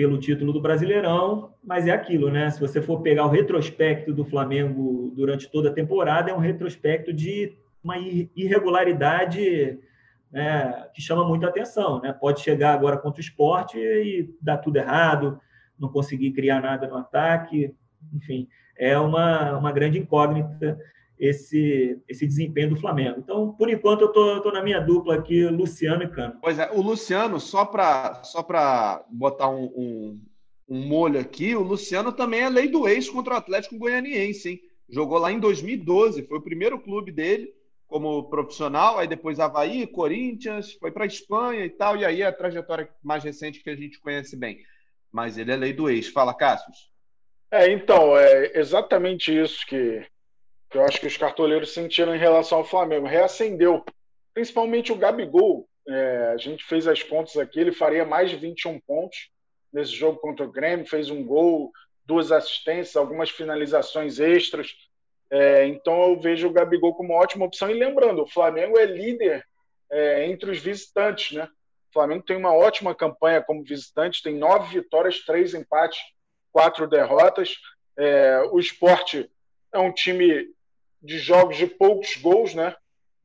[0.00, 2.48] pelo título do Brasileirão, mas é aquilo, né?
[2.50, 7.12] Se você for pegar o retrospecto do Flamengo durante toda a temporada, é um retrospecto
[7.12, 9.78] de uma irregularidade
[10.32, 12.14] né, que chama muita atenção, né?
[12.14, 15.38] Pode chegar agora contra o esporte e dar tudo errado,
[15.78, 17.74] não conseguir criar nada no ataque,
[18.14, 20.78] enfim, é uma, uma grande incógnita
[21.20, 23.18] esse, esse desempenho do Flamengo.
[23.18, 26.38] Então, por enquanto, eu estou na minha dupla aqui, Luciano e Cano.
[26.40, 28.42] Pois é, o Luciano, só para só
[29.10, 30.20] botar um, um,
[30.66, 34.60] um, molho aqui, o Luciano também é lei do ex contra o Atlético Goianiense, hein?
[34.88, 37.52] Jogou lá em 2012, foi o primeiro clube dele
[37.86, 42.88] como profissional, aí depois Havaí, Corinthians, foi para Espanha e tal, e aí a trajetória
[43.02, 44.58] mais recente que a gente conhece bem.
[45.12, 46.08] Mas ele é lei do ex.
[46.08, 46.88] Fala, Cassius.
[47.50, 50.06] É, então, é exatamente isso que,
[50.70, 53.06] que eu acho que os cartoleiros sentiram em relação ao Flamengo.
[53.06, 53.84] Reacendeu.
[54.32, 55.68] Principalmente o Gabigol.
[55.88, 59.30] É, a gente fez as contas aqui, ele faria mais de 21 pontos
[59.72, 61.72] nesse jogo contra o Grêmio, fez um gol,
[62.04, 64.72] duas assistências, algumas finalizações extras.
[65.30, 67.68] É, então eu vejo o Gabigol como uma ótima opção.
[67.70, 69.44] E lembrando, o Flamengo é líder
[69.90, 71.48] é, entre os visitantes, né?
[71.90, 75.98] O Flamengo tem uma ótima campanha como visitante, tem nove vitórias, três empates,
[76.52, 77.56] quatro derrotas.
[77.96, 79.28] É, o esporte
[79.72, 80.48] é um time
[81.02, 82.74] de jogos de poucos gols, né?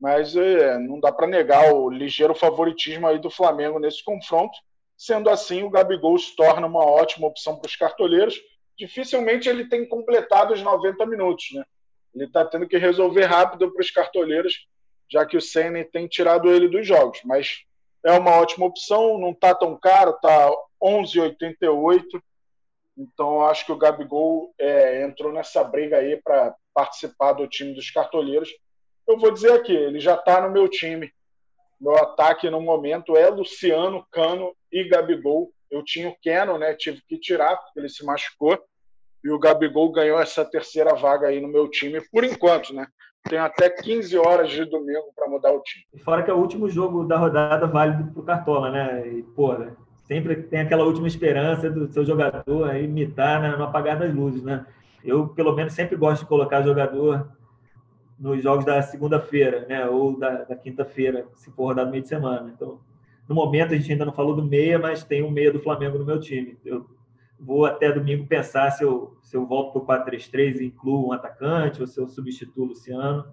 [0.00, 4.58] Mas é, não dá para negar o ligeiro favoritismo aí do Flamengo nesse confronto.
[4.96, 8.40] Sendo assim, o Gabigol se torna uma ótima opção para os cartoleiros.
[8.78, 11.64] Dificilmente ele tem completado os 90 minutos, né?
[12.14, 14.66] Ele está tendo que resolver rápido para os cartoleiros,
[15.10, 17.20] já que o Senna tem tirado ele dos jogos.
[17.24, 17.58] Mas
[18.02, 20.50] é uma ótima opção, não está tão caro, está
[20.82, 22.02] 11,88.
[22.96, 27.90] Então, acho que o Gabigol é, entrou nessa briga aí para participar do time dos
[27.90, 28.48] cartoleiros.
[29.06, 31.12] Eu vou dizer aqui, ele já está no meu time.
[31.80, 35.52] Meu ataque no momento é Luciano, Cano e Gabigol.
[35.70, 36.74] Eu tinha o Keno, né?
[36.74, 38.58] Tive que tirar, porque ele se machucou.
[39.22, 42.86] E o Gabigol ganhou essa terceira vaga aí no meu time, por enquanto, né?
[43.28, 45.84] Tem até 15 horas de domingo para mudar o time.
[46.04, 49.08] Fora que é o último jogo da rodada válido para o Cartola, né?
[49.08, 49.52] E, pô,
[50.06, 54.64] sempre tem aquela última esperança do seu jogador imitar né, no apagar das luzes, né?
[55.04, 57.28] Eu, pelo menos, sempre gosto de colocar jogador
[58.18, 59.86] nos jogos da segunda-feira, né?
[59.86, 62.52] Ou da, da quinta-feira, se for rodado meio de semana.
[62.54, 62.80] Então,
[63.28, 65.98] no momento, a gente ainda não falou do meia, mas tem um meia do Flamengo
[65.98, 66.56] no meu time.
[66.64, 66.86] Eu
[67.38, 71.12] vou até domingo pensar se eu, se eu volto para o 4-3-3 e incluo um
[71.12, 73.24] atacante ou se eu substituo o Luciano.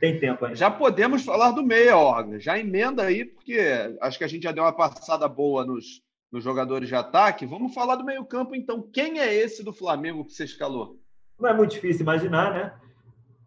[0.00, 0.56] Tem tempo ainda.
[0.56, 2.38] Já podemos falar do meia, Orga.
[2.40, 3.58] Já emenda aí, porque
[4.00, 6.02] acho que a gente já deu uma passada boa nos,
[6.34, 7.46] nos jogadores de ataque.
[7.46, 8.82] Vamos falar do meio-campo, então.
[8.82, 10.98] Quem é esse do Flamengo que você escalou?
[11.38, 12.74] Não é muito difícil imaginar, né?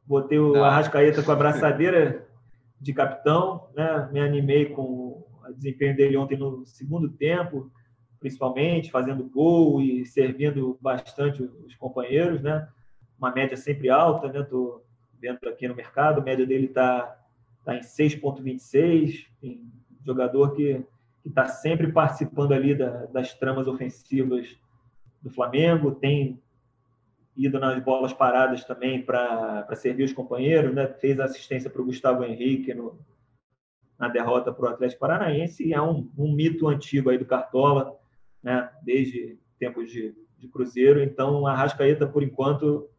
[0.05, 0.63] Botei o Não.
[0.63, 2.25] Arrascaeta com a braçadeira
[2.79, 4.09] de capitão, né?
[4.13, 7.69] Me animei com o desempenho dele ontem no segundo tempo
[8.19, 12.67] principalmente, fazendo gol e servindo bastante os companheiros, né?
[13.19, 14.41] Uma média sempre alta, né?
[14.43, 14.81] Tô
[15.19, 17.15] vendo aqui no mercado, a média dele está
[17.63, 19.27] tá em 6,26.
[19.39, 19.61] Tem
[20.03, 20.83] jogador que
[21.27, 24.57] está sempre participando ali da, das tramas ofensivas
[25.21, 26.41] do Flamengo, tem
[27.35, 30.87] ido nas bolas paradas também para servir os companheiros, né?
[30.87, 32.99] Fez assistência para o Gustavo Henrique no,
[33.97, 37.95] na derrota para o Atlético Paranaense e é um, um mito antigo aí do Cartola
[38.41, 41.01] né, desde tempos de, de Cruzeiro.
[41.01, 42.89] Então, a Rascaeta, por enquanto,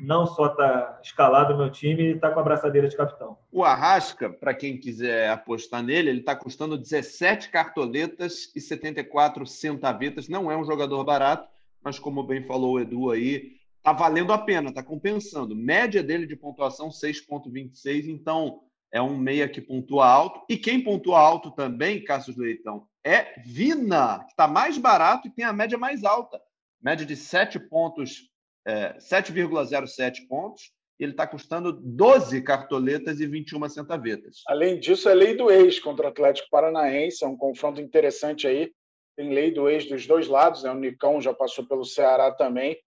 [0.00, 3.38] não só está escalado no meu time, está com a braçadeira de capitão.
[3.52, 10.28] O Arrasca, para quem quiser apostar nele, ele está custando 17 cartoletas e 74 centavetas.
[10.28, 11.48] Não é um jogador barato,
[11.82, 15.54] mas como bem falou o Edu aí, está valendo a pena, está compensando.
[15.54, 18.60] Média dele de pontuação 6,26, então
[18.92, 20.40] é um meia que pontua alto.
[20.48, 25.44] E quem pontua alto também, Cassius Leitão, é Vina, que está mais barato e tem
[25.44, 26.40] a média mais alta.
[26.82, 28.29] Média de 7 pontos,
[28.66, 30.72] é, 7,07 pontos.
[30.98, 34.42] Ele está custando 12 cartoletas e 21 centavetas.
[34.46, 38.70] Além disso, é lei do ex contra o Atlético Paranaense, é um confronto interessante aí.
[39.16, 40.70] tem lei do ex dos dois lados, né?
[40.70, 42.78] o Nicão já passou pelo Ceará também.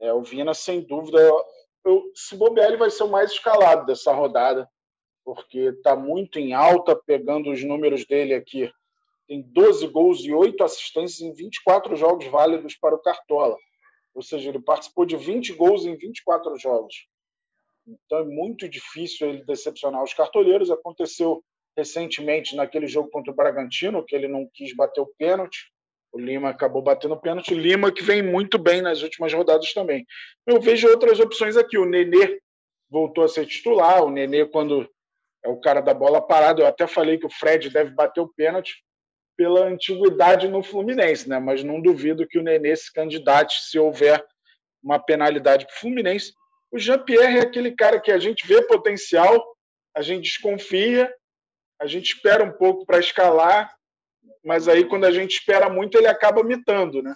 [0.00, 1.18] É, o Vina, sem dúvida,
[1.84, 4.68] eu, se bobear, ele vai ser o mais escalado dessa rodada,
[5.24, 8.70] porque está muito em alta, pegando os números dele aqui.
[9.26, 13.56] Tem 12 gols e 8 assistências em 24 jogos válidos para o Cartola.
[14.16, 17.06] Ou seja, ele participou de 20 gols em 24 jogos.
[17.86, 20.70] Então é muito difícil ele decepcionar os cartoleiros.
[20.70, 21.44] Aconteceu
[21.76, 25.70] recentemente naquele jogo contra o Bragantino, que ele não quis bater o pênalti.
[26.10, 27.54] O Lima acabou batendo o pênalti.
[27.54, 30.06] Lima que vem muito bem nas últimas rodadas também.
[30.46, 31.76] Eu vejo outras opções aqui.
[31.76, 32.40] O Nenê
[32.88, 34.02] voltou a ser titular.
[34.02, 34.88] O Nenê, quando
[35.44, 38.32] é o cara da bola parada, eu até falei que o Fred deve bater o
[38.34, 38.82] pênalti
[39.36, 41.38] pela antiguidade no Fluminense, né?
[41.38, 44.24] Mas não duvido que o Nenê se candidate se houver
[44.82, 46.32] uma penalidade para o Fluminense.
[46.70, 49.44] O Jean-Pierre é aquele cara que a gente vê potencial,
[49.94, 51.12] a gente desconfia,
[51.80, 53.74] a gente espera um pouco para escalar,
[54.44, 57.14] mas aí quando a gente espera muito ele acaba mitando, né?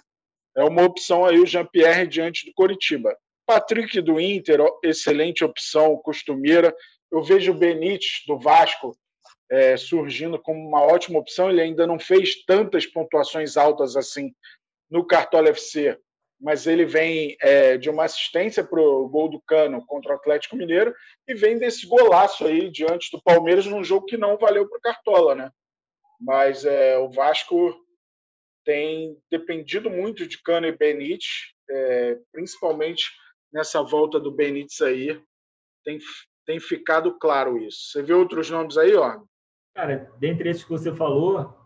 [0.55, 3.15] É uma opção aí o Jean-Pierre diante do Coritiba.
[3.45, 6.75] Patrick do Inter, excelente opção, costumeira.
[7.11, 8.95] Eu vejo o Benítez do Vasco
[9.51, 11.49] é, surgindo como uma ótima opção.
[11.49, 14.33] Ele ainda não fez tantas pontuações altas assim
[14.89, 15.99] no Cartola FC,
[16.39, 20.55] mas ele vem é, de uma assistência para o gol do Cano contra o Atlético
[20.55, 20.95] Mineiro
[21.27, 24.81] e vem desse golaço aí diante do Palmeiras num jogo que não valeu para o
[24.81, 25.51] Cartola, né?
[26.19, 27.75] Mas é, o Vasco
[28.63, 33.11] tem dependido muito de Cano e Benítez, é, principalmente
[33.51, 35.21] nessa volta do Benítez aí,
[35.83, 35.99] tem,
[36.45, 37.91] tem ficado claro isso.
[37.91, 39.21] Você vê outros nomes aí, ó?
[39.73, 41.57] Cara, dentre esses que você falou,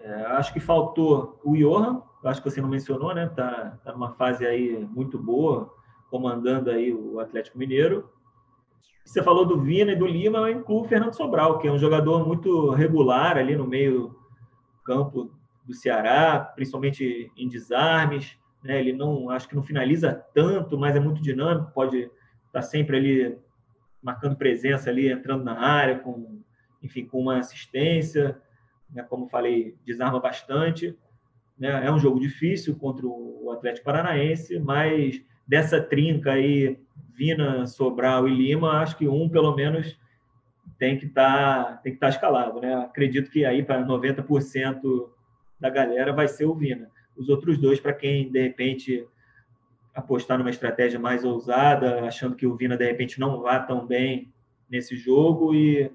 [0.00, 3.28] é, acho que faltou o Johan, acho que você não mencionou, né?
[3.28, 5.72] Tá, tá numa fase aí muito boa,
[6.10, 8.10] comandando aí o Atlético Mineiro.
[9.04, 11.78] Você falou do Vina e do Lima, eu incluo o Fernando Sobral, que é um
[11.78, 14.14] jogador muito regular ali no meio
[14.84, 15.30] campo
[15.64, 18.36] do Ceará, principalmente em desarmes.
[18.62, 18.80] Né?
[18.80, 22.10] Ele não, acho que não finaliza tanto, mas é muito dinâmico, pode estar
[22.52, 23.38] tá sempre ali
[24.02, 26.42] marcando presença ali, entrando na área com
[26.82, 28.38] enfim, com uma assistência,
[28.90, 30.96] né, como falei, desarma bastante.
[31.58, 36.78] Né, é um jogo difícil contra o Atlético Paranaense, mas dessa trinca aí,
[37.14, 39.98] Vina, Sobral e Lima, acho que um, pelo menos,
[40.78, 42.60] tem que tá, estar tá escalado.
[42.60, 42.74] Né?
[42.74, 45.08] Acredito que aí para 90%
[45.60, 46.90] da galera vai ser o Vina.
[47.16, 49.06] Os outros dois, para quem, de repente,
[49.94, 54.32] apostar numa estratégia mais ousada, achando que o Vina, de repente, não vá tão bem
[54.68, 55.90] nesse jogo e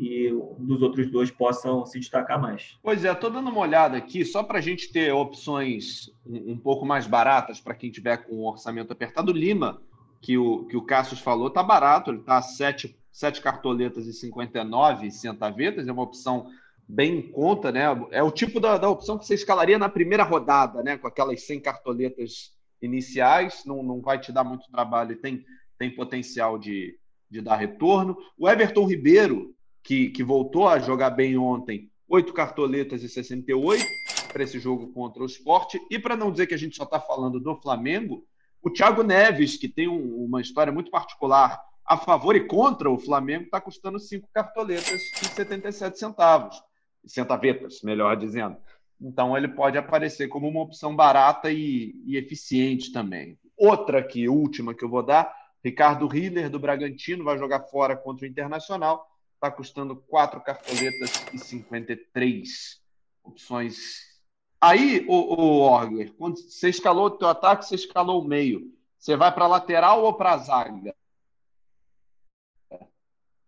[0.00, 2.78] e dos outros dois possam se destacar mais.
[2.82, 6.58] Pois é, estou dando uma olhada aqui, só para a gente ter opções um, um
[6.58, 9.30] pouco mais baratas para quem tiver com o orçamento apertado.
[9.30, 9.82] Lima,
[10.22, 14.14] que o, que o Cassius falou, está barato, ele está a 7, 7 cartoletas e
[14.14, 16.46] 59 centavetas, é uma opção
[16.88, 17.82] bem em conta, né?
[18.10, 20.96] É o tipo da, da opção que você escalaria na primeira rodada, né?
[20.96, 25.44] Com aquelas 100 cartoletas iniciais, não, não vai te dar muito trabalho e tem,
[25.78, 26.98] tem potencial de,
[27.30, 28.16] de dar retorno.
[28.38, 33.84] O Everton Ribeiro, que, que voltou a jogar bem ontem, oito cartoletas e 68
[34.32, 35.80] para esse jogo contra o esporte.
[35.90, 38.24] E para não dizer que a gente só está falando do Flamengo,
[38.62, 42.98] o Thiago Neves, que tem um, uma história muito particular a favor e contra o
[42.98, 46.62] Flamengo, está custando cinco cartoletas e 77 centavos.
[47.04, 48.56] Centavetas, melhor dizendo.
[49.00, 53.38] Então ele pode aparecer como uma opção barata e, e eficiente também.
[53.56, 58.26] Outra aqui, última que eu vou dar, Ricardo Hiller, do Bragantino, vai jogar fora contra
[58.26, 59.09] o Internacional
[59.40, 62.78] está custando quatro cartoletas e 53
[63.24, 64.20] opções.
[64.60, 68.70] Aí, o, o Orgler, quando você escalou o teu ataque, você escalou o meio.
[68.98, 70.94] Você vai para lateral ou para zaga?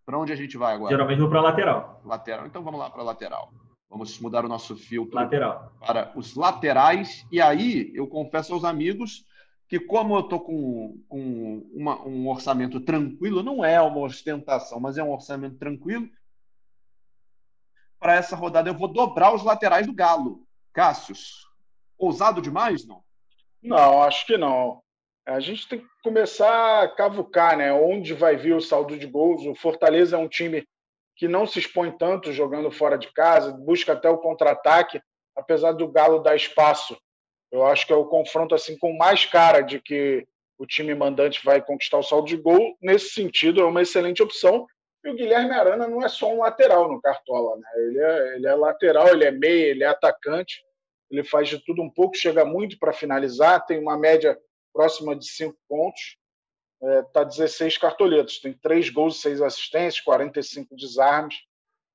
[0.07, 0.91] Para onde a gente vai agora?
[0.91, 2.01] Geralmente vou para lateral.
[2.07, 2.47] Lateral.
[2.47, 3.53] Então vamos lá para lateral.
[3.91, 5.75] Vamos mudar o nosso filtro lateral.
[5.79, 7.27] para os laterais.
[7.31, 9.27] E aí, eu confesso aos amigos
[9.73, 14.99] que como eu estou com, com uma, um orçamento tranquilo, não é uma ostentação, mas
[14.99, 16.07] é um orçamento tranquilo,
[17.99, 20.47] para essa rodada eu vou dobrar os laterais do Galo.
[20.75, 21.49] Cássius,
[21.97, 23.03] ousado demais, não?
[23.63, 24.83] Não, acho que não.
[25.25, 27.73] A gente tem que começar a cavucar, né?
[27.73, 29.47] Onde vai vir o saldo de gols?
[29.47, 30.69] O Fortaleza é um time
[31.17, 35.01] que não se expõe tanto jogando fora de casa, busca até o contra-ataque,
[35.35, 36.95] apesar do Galo dar espaço
[37.53, 40.27] eu acho que é o confronto assim com mais cara de que
[40.59, 42.77] o time mandante vai conquistar o saldo de gol.
[42.81, 44.67] Nesse sentido, é uma excelente opção.
[45.05, 47.69] E o Guilherme Arana não é só um lateral no Cartola, né?
[47.77, 50.63] Ele é, ele é lateral, ele é meia, ele é atacante,
[51.11, 54.39] ele faz de tudo um pouco, chega muito para finalizar, tem uma média
[54.73, 56.17] próxima de cinco pontos,
[57.09, 61.37] está é, 16 cartoletas, tem três gols, seis assistências, 45 desarmes,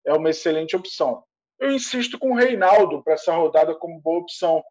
[0.06, 1.24] é uma excelente opção.
[1.60, 4.64] eu insisto com o Reinaldo para essa rodada como boa opção.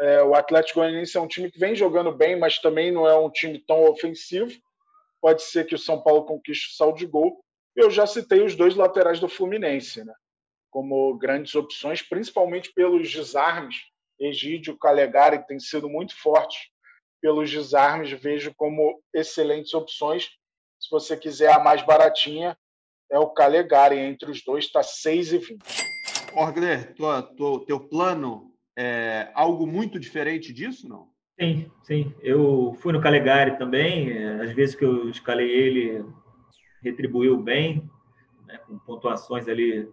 [0.00, 3.16] É, o Atlético Goianiense é um time que vem jogando bem, mas também não é
[3.16, 4.52] um time tão ofensivo.
[5.20, 7.44] Pode ser que o São Paulo conquiste o saldo de gol.
[7.76, 10.14] Eu já citei os dois laterais do Fluminense, né?
[10.72, 13.76] como grandes opções, principalmente pelos desarmes.
[14.18, 16.72] Egídio Calegari tem sido muito forte
[17.20, 20.30] pelos desarmes, vejo como excelentes opções.
[20.80, 22.56] Se você quiser a mais baratinha,
[23.10, 23.98] é o Calegari.
[23.98, 25.58] Entre os dois está 6,20.
[26.34, 26.94] Orgler,
[27.66, 31.08] teu plano é algo muito diferente disso, não?
[31.38, 32.14] Sim, sim.
[32.20, 34.12] Eu fui no Calegari também.
[34.40, 36.04] Às vezes que eu escalei ele,
[36.82, 37.88] retribuiu bem,
[38.46, 39.88] né, com pontuações ali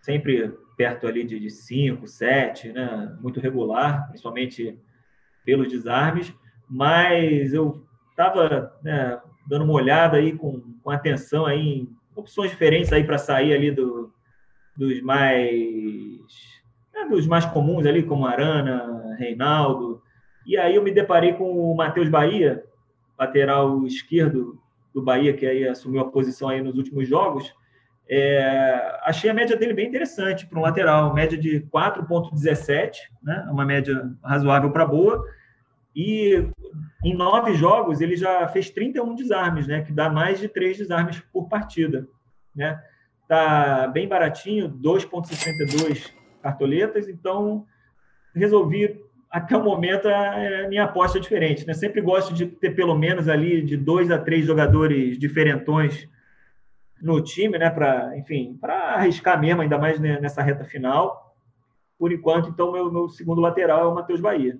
[0.00, 4.78] sempre perto ali de 5, 7, né, muito regular, principalmente
[5.44, 6.34] pelos desarmes,
[6.68, 12.92] mas eu estava né, dando uma olhada aí com, com atenção aí em opções diferentes
[12.92, 14.12] aí para sair ali do,
[14.76, 16.20] dos mais
[17.04, 20.02] né, dos mais comuns ali, como Arana, Reinaldo,
[20.46, 22.64] e aí eu me deparei com o Matheus Bahia,
[23.18, 24.58] lateral esquerdo
[24.92, 27.54] do Bahia, que aí assumiu a posição aí nos últimos jogos,
[28.08, 32.92] é, achei a média dele bem interessante para um lateral, média de 4,17,
[33.22, 33.46] né?
[33.50, 35.24] uma média razoável para boa.
[35.94, 36.46] E
[37.04, 39.82] em nove jogos ele já fez 31 desarmes, né?
[39.82, 42.06] que dá mais de três desarmes por partida.
[42.54, 42.78] Né?
[43.28, 46.10] Tá bem baratinho, 2,62
[46.42, 47.66] cartoletas, então
[48.34, 51.66] resolvi até o momento a, minha aposta é diferente.
[51.66, 51.72] Né?
[51.72, 56.08] Sempre gosto de ter pelo menos ali de dois a três jogadores diferentões
[57.00, 57.68] no time, né?
[57.68, 61.34] Para, enfim, para arriscar mesmo, ainda mais nessa reta final.
[61.98, 64.58] Por enquanto, então, meu, meu segundo lateral é o Matheus Bahia.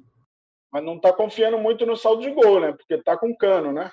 [0.72, 2.72] Mas não está confiando muito no saldo de gol, né?
[2.72, 3.92] Porque está com cano, né?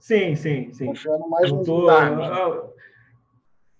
[0.00, 0.86] Sim, sim, sim.
[0.86, 1.86] Confiando mais no tô...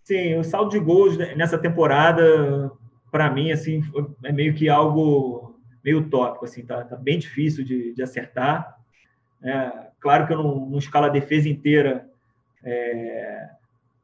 [0.09, 2.73] Sim, o saldo de gols nessa temporada,
[3.13, 3.83] para mim, assim,
[4.25, 8.75] é meio que algo meio tópico, assim, tá, tá bem difícil de, de acertar.
[9.43, 12.09] É, claro que eu não, não escalo a defesa inteira
[12.65, 13.51] é,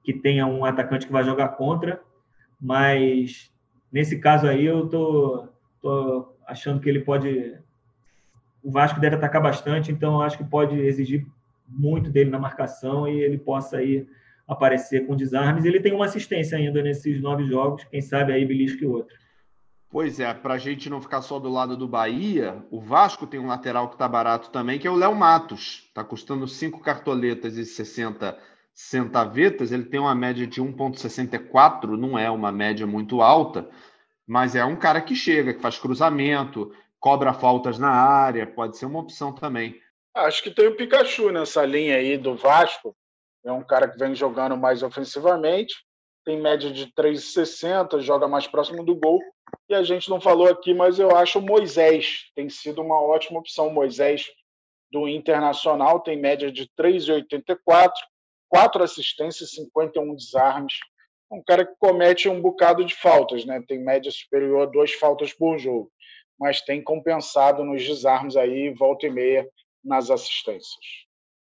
[0.03, 2.03] que tenha um atacante que vai jogar contra,
[2.61, 3.51] mas
[3.91, 5.49] nesse caso aí eu tô,
[5.81, 7.59] tô achando que ele pode.
[8.63, 11.27] O Vasco deve atacar bastante, então acho que pode exigir
[11.67, 14.07] muito dele na marcação e ele possa aí
[14.47, 15.65] aparecer com desarmes.
[15.65, 19.17] Ele tem uma assistência ainda nesses nove jogos, quem sabe aí belisque outro.
[19.95, 23.39] Pois é, para a gente não ficar só do lado do Bahia, o Vasco tem
[23.39, 25.85] um lateral que está barato também, que é o Léo Matos.
[25.87, 28.37] Está custando 5 cartoletas e 60
[28.75, 29.71] centavetas.
[29.71, 33.69] Ele tem uma média de 1,64, não é uma média muito alta,
[34.27, 38.87] mas é um cara que chega, que faz cruzamento, cobra faltas na área, pode ser
[38.87, 39.81] uma opção também.
[40.13, 42.97] Acho que tem o Pikachu nessa linha aí do Vasco.
[43.45, 45.75] É um cara que vem jogando mais ofensivamente,
[46.25, 49.21] tem média de 3,60, joga mais próximo do gol
[49.69, 53.39] e a gente não falou aqui, mas eu acho o Moisés tem sido uma ótima
[53.39, 53.71] opção.
[53.71, 54.27] Moisés
[54.91, 57.93] do Internacional tem média de 3,84,
[58.49, 60.75] quatro assistências, 51 desarmes.
[61.31, 63.63] Um cara que comete um bocado de faltas, né?
[63.67, 65.91] Tem média superior a duas faltas por jogo,
[66.39, 69.49] mas tem compensado nos desarmes aí, volta e meia,
[69.83, 71.04] nas assistências.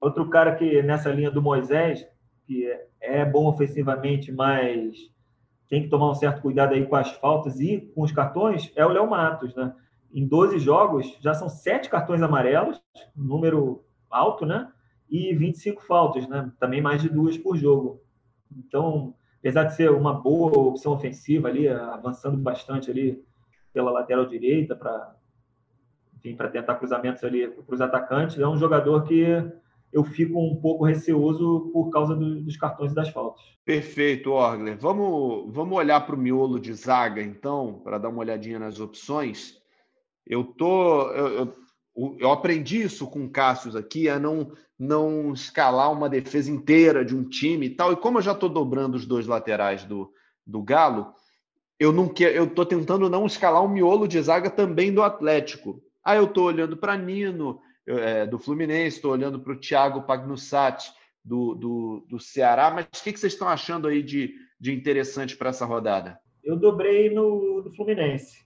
[0.03, 2.05] Outro cara que nessa linha do Moisés,
[2.45, 2.69] que
[3.01, 4.97] é bom ofensivamente, mas
[5.69, 8.85] tem que tomar um certo cuidado aí com as faltas e com os cartões, é
[8.85, 9.73] o Léo Matos, né?
[10.13, 12.83] Em 12 jogos, já são sete cartões amarelos,
[13.15, 14.73] número alto, né?
[15.09, 16.51] E 25 faltas, né?
[16.59, 18.03] Também mais de duas por jogo.
[18.59, 23.25] Então, apesar de ser uma boa opção ofensiva ali, avançando bastante ali
[23.73, 25.15] pela lateral direita para
[26.37, 29.25] para tentar cruzamentos ali para os atacantes, é um jogador que
[29.93, 33.43] eu fico um pouco receoso por causa do, dos cartões e das faltas.
[33.65, 34.79] Perfeito, Orgler.
[34.79, 39.61] Vamos, vamos olhar para o miolo de zaga, então, para dar uma olhadinha nas opções.
[40.27, 41.29] Eu tô, eu,
[41.95, 47.05] eu, eu, aprendi isso com o Cássio aqui, a não, não escalar uma defesa inteira
[47.05, 47.93] de um time e tal.
[47.93, 50.11] E como eu já estou dobrando os dois laterais do,
[50.47, 51.13] do Galo,
[51.79, 55.83] eu não quero, eu estou tentando não escalar um miolo de zaga também do Atlético.
[56.05, 60.93] Aí eu estou olhando para Nino, é, do Fluminense, estou olhando para o Thiago Pagnussati
[61.25, 65.37] do, do, do Ceará, mas o que, que vocês estão achando aí de, de interessante
[65.37, 66.19] para essa rodada?
[66.43, 68.43] Eu dobrei no do Fluminense.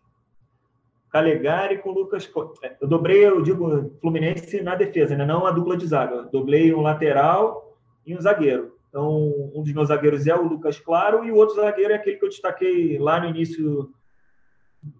[1.10, 2.30] Calegari com Lucas.
[2.62, 5.24] É, eu dobrei, eu digo, Fluminense na defesa, né?
[5.24, 6.16] não a dupla de zaga.
[6.16, 8.76] Eu dobrei um lateral e um zagueiro.
[8.88, 12.16] Então, um dos meus zagueiros é o Lucas Claro e o outro zagueiro é aquele
[12.16, 13.90] que eu destaquei lá no início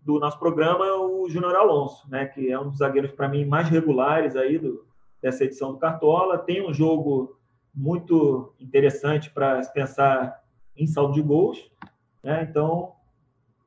[0.05, 3.69] do nosso programa o Júnior Alonso, né, que é um dos zagueiros para mim mais
[3.69, 4.85] regulares aí do,
[5.21, 6.39] dessa edição do Cartola.
[6.39, 7.37] Tem um jogo
[7.75, 10.43] muito interessante para pensar
[10.77, 11.71] em saldo de gols.
[12.23, 12.47] Né?
[12.49, 12.93] Então,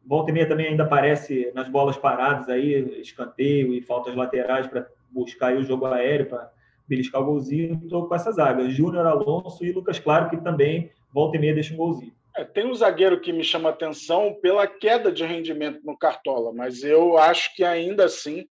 [0.06, 4.88] volta e meia também ainda aparece nas bolas paradas aí, escanteio e faltas laterais para
[5.12, 6.52] buscar o jogo aéreo, para
[6.88, 7.80] beliscar o golzinho.
[7.84, 11.74] Estou com essa zaga, Júnior Alonso e Lucas Claro, que também volta e meia deixa
[11.74, 12.14] um golzinho.
[12.40, 16.86] É, tem um zagueiro que me chama atenção pela queda de rendimento no Cartola, mas
[16.86, 18.48] eu acho que ainda assim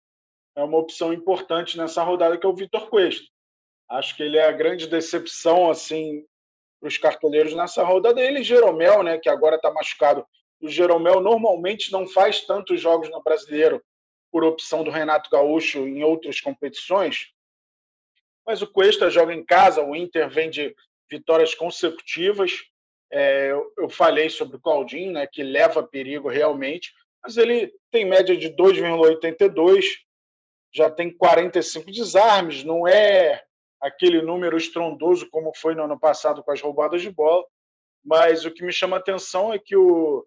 [0.54, 3.24] é uma opção importante nessa rodada, que é o Vitor Cuesta.
[3.88, 6.22] Acho que ele é a grande decepção assim
[6.78, 8.20] para os cartoleiros nessa rodada.
[8.20, 10.22] Ele, Jeromel, né, que agora está machucado.
[10.60, 13.82] O Jeromel normalmente não faz tantos jogos no Brasileiro
[14.30, 17.32] por opção do Renato Gaúcho em outras competições,
[18.46, 20.76] mas o Cuesta joga em casa, o Inter vem de
[21.10, 22.52] vitórias consecutivas.
[23.10, 26.92] É, eu, eu, falei sobre o Claudinho, né, que leva perigo realmente,
[27.22, 29.84] mas ele tem média de 2,82,
[30.72, 33.42] já tem 45 desarmes, não é
[33.80, 37.44] aquele número estrondoso como foi no ano passado com as roubadas de bola,
[38.04, 40.26] mas o que me chama a atenção é que o,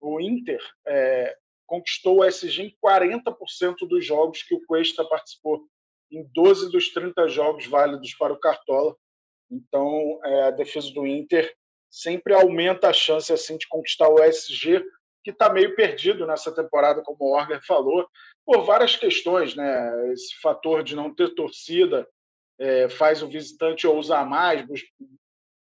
[0.00, 1.36] o Inter é,
[1.66, 5.66] conquistou o SG em 40% dos jogos que o Cuesta participou,
[6.10, 8.94] em 12 dos 30 jogos válidos para o Cartola.
[9.50, 11.54] Então, é, a defesa do Inter
[11.94, 14.84] sempre aumenta a chance assim de conquistar o SG,
[15.22, 18.08] que está meio perdido nessa temporada, como o Orger falou,
[18.44, 20.12] por várias questões, né?
[20.12, 22.06] Esse fator de não ter torcida
[22.58, 24.82] é, faz o visitante ousar mais, bus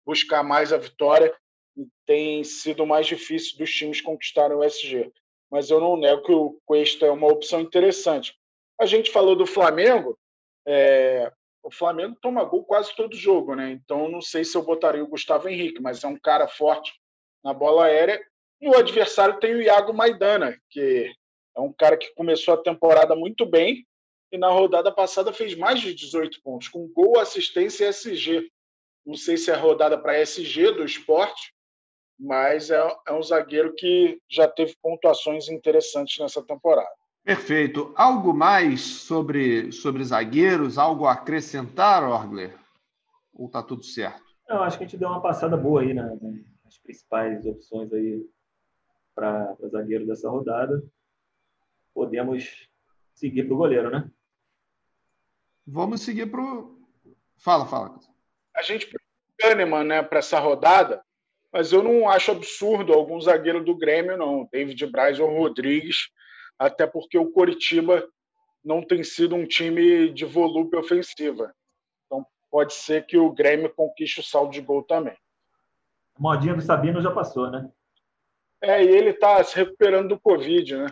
[0.05, 1.35] buscar mais a vitória,
[1.77, 5.13] e tem sido mais difícil dos times conquistarem o SG.
[5.51, 8.37] Mas eu não nego que o Cuesta é uma opção interessante.
[8.81, 10.19] A gente falou do Flamengo,
[10.67, 11.33] é,
[11.67, 13.73] o Flamengo toma gol quase todo jogo, né?
[13.73, 16.93] Então não sei se eu botaria o Gustavo Henrique, mas é um cara forte
[17.43, 18.25] na bola aérea.
[18.61, 21.13] E o adversário tem o Iago Maidana, que
[21.57, 23.85] é um cara que começou a temporada muito bem
[24.31, 28.49] e na rodada passada fez mais de 18 pontos, com gol, assistência e SG.
[29.05, 31.53] Não sei se é rodada para SG do esporte,
[32.17, 36.95] mas é, é um zagueiro que já teve pontuações interessantes nessa temporada.
[37.27, 37.93] Perfeito.
[37.97, 40.79] Algo mais sobre, sobre zagueiros?
[40.79, 42.57] Algo a acrescentar, Orgler?
[43.35, 44.25] Ou está tudo certo?
[44.49, 48.25] Eu acho que a gente deu uma passada boa aí nas principais opções aí
[49.15, 50.83] para zagueiro dessa rodada
[51.97, 52.69] podemos
[53.15, 54.07] seguir para o goleiro, né?
[55.67, 56.79] Vamos seguir para o.
[57.39, 57.99] Fala, fala.
[58.55, 58.95] A gente
[59.39, 61.03] Kahneman né, para essa rodada,
[61.51, 64.47] mas eu não acho absurdo algum zagueiro do Grêmio, não.
[64.53, 66.11] David Braz ou Rodrigues,
[66.59, 68.07] até porque o Coritiba
[68.65, 71.55] não tem sido um time de volume ofensiva.
[72.07, 75.17] Então pode ser que o Grêmio conquiste o saldo de gol também.
[76.19, 77.71] A modinha do Sabino já passou, né?
[78.61, 80.87] É, e ele está se recuperando do Covid, né?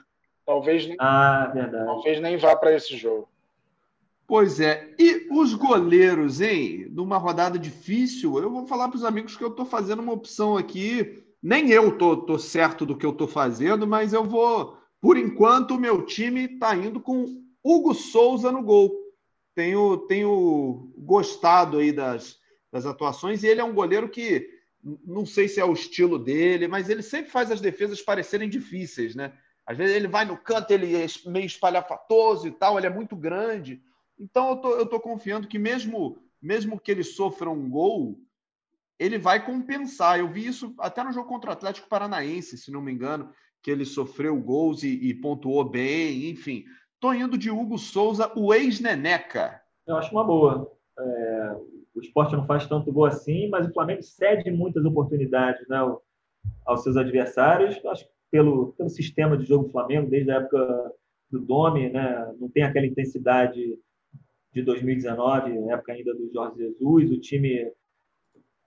[0.44, 1.86] Talvez, ah, verdade.
[1.86, 3.28] talvez nem vá para esse jogo.
[4.26, 4.94] Pois é.
[4.98, 6.86] E os goleiros, hein?
[6.90, 10.56] Numa rodada difícil, eu vou falar para os amigos que eu estou fazendo uma opção
[10.56, 11.24] aqui.
[11.42, 14.78] Nem eu tô, tô certo do que eu estou fazendo, mas eu vou.
[15.04, 18.90] Por enquanto, o meu time está indo com Hugo Souza no gol.
[19.54, 22.38] Tenho, tenho gostado aí das,
[22.72, 24.48] das atuações e ele é um goleiro que
[25.04, 29.14] não sei se é o estilo dele, mas ele sempre faz as defesas parecerem difíceis,
[29.14, 29.34] né?
[29.66, 33.14] Às vezes ele vai no canto, ele é meio espalhafatoso e tal, ele é muito
[33.14, 33.82] grande.
[34.18, 38.18] Então eu tô, eu tô confiando que mesmo, mesmo que ele sofra um gol,
[38.98, 40.18] ele vai compensar.
[40.18, 43.30] Eu vi isso até no jogo contra o Atlético Paranaense, se não me engano,
[43.64, 46.64] que ele sofreu gols e, e pontuou bem, enfim.
[47.00, 49.58] Tô indo de Hugo Souza, o ex-Neneca.
[49.86, 50.70] Eu acho uma boa.
[50.98, 51.56] É,
[51.94, 55.78] o esporte não faz tanto gol assim, mas o Flamengo cede muitas oportunidades né,
[56.66, 57.82] aos seus adversários.
[57.86, 60.92] Acho que pelo, pelo sistema de jogo do Flamengo, desde a época
[61.30, 62.34] do Domi, né?
[62.38, 63.78] não tem aquela intensidade
[64.52, 67.72] de 2019, época ainda do Jorge Jesus, o time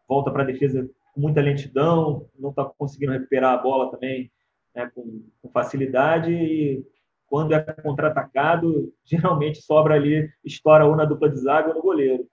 [0.10, 4.32] volta para a defesa com muita lentidão, não está conseguindo recuperar a bola também
[4.78, 6.86] né, com, com, facilidade e
[7.25, 12.28] quando é contra-atacado, geralmente sobra ali, estoura ou na dupla de zaga ou no goleiro.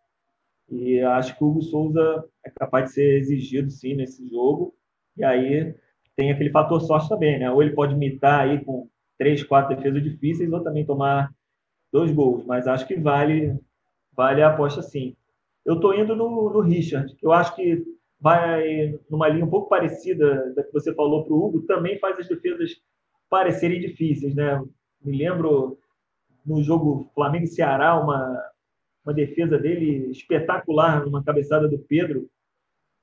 [0.70, 4.74] E acho que o Hugo Souza é capaz de ser exigido sim nesse jogo,
[5.16, 5.74] e aí
[6.16, 7.50] tem aquele fator sorte também, né?
[7.50, 8.88] Ou ele pode imitar aí com
[9.18, 11.30] três, quatro defesas difíceis, ou também tomar
[11.92, 12.44] dois gols.
[12.44, 13.58] Mas acho que vale,
[14.12, 15.16] vale a aposta sim.
[15.64, 17.84] Eu estou indo no, no Richard, que eu acho que
[18.24, 22.18] vai numa linha um pouco parecida da que você falou para o Hugo, também faz
[22.18, 22.70] as defesas
[23.28, 24.64] parecerem difíceis, né?
[25.04, 25.78] Me lembro
[26.44, 28.42] no jogo Flamengo Ceará, uma,
[29.04, 32.26] uma defesa dele espetacular, numa cabeçada do Pedro,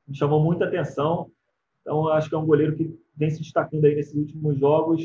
[0.07, 1.30] me chamou muita atenção.
[1.82, 5.03] Então, acho que é um goleiro que vem se destacando aí nesses últimos jogos.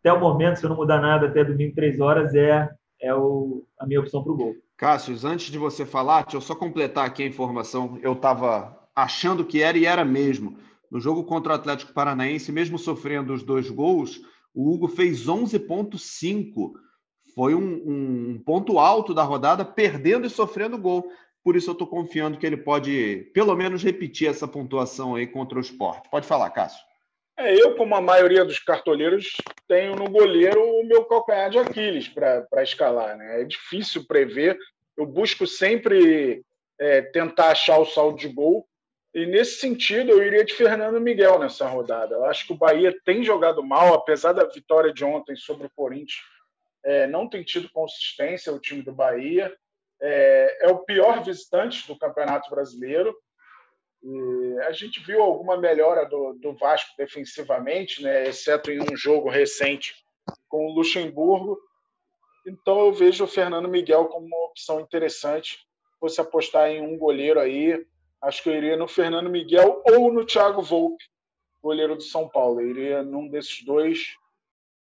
[0.00, 2.68] Até o momento, se eu não mudar nada, até domingo, três horas, é,
[3.00, 4.54] é o, a minha opção para o gol.
[4.76, 7.98] Cássio, antes de você falar, deixa eu só completar aqui a informação.
[8.02, 10.58] Eu estava achando que era e era mesmo.
[10.90, 14.20] no jogo contra o Atlético Paranaense, mesmo sofrendo os dois gols,
[14.54, 16.72] o Hugo fez 11,5.
[17.34, 21.10] Foi um, um, ponto alto da rodada, perdendo e sofrendo gol.
[21.42, 25.58] Por isso eu estou confiando que ele pode, pelo menos, repetir essa pontuação aí contra
[25.58, 26.10] o esporte.
[26.10, 26.84] Pode falar, Cássio.
[27.38, 29.36] É, eu, como a maioria dos cartoleiros,
[29.66, 33.16] tenho no goleiro o meu calcanhar de Aquiles para escalar.
[33.16, 33.40] Né?
[33.40, 34.58] É difícil prever.
[34.96, 36.44] Eu busco sempre
[36.78, 38.66] é, tentar achar o saldo de gol.
[39.14, 42.14] E nesse sentido, eu iria de Fernando Miguel nessa rodada.
[42.14, 45.72] Eu acho que o Bahia tem jogado mal, apesar da vitória de ontem sobre o
[45.76, 46.22] Corinthians.
[46.84, 49.54] É, não tem tido consistência o time do Bahia.
[50.00, 53.14] É, é o pior visitante do Campeonato Brasileiro.
[54.02, 59.28] E a gente viu alguma melhora do, do Vasco defensivamente, né, exceto em um jogo
[59.28, 59.94] recente
[60.48, 61.60] com o Luxemburgo.
[62.46, 65.58] Então eu vejo o Fernando Miguel como uma opção interessante.
[66.00, 67.86] Fosse apostar em um goleiro aí,
[68.22, 71.04] acho que eu iria no Fernando Miguel ou no Thiago Volpe,
[71.62, 72.60] goleiro do São Paulo.
[72.60, 74.14] Eu iria num desses dois.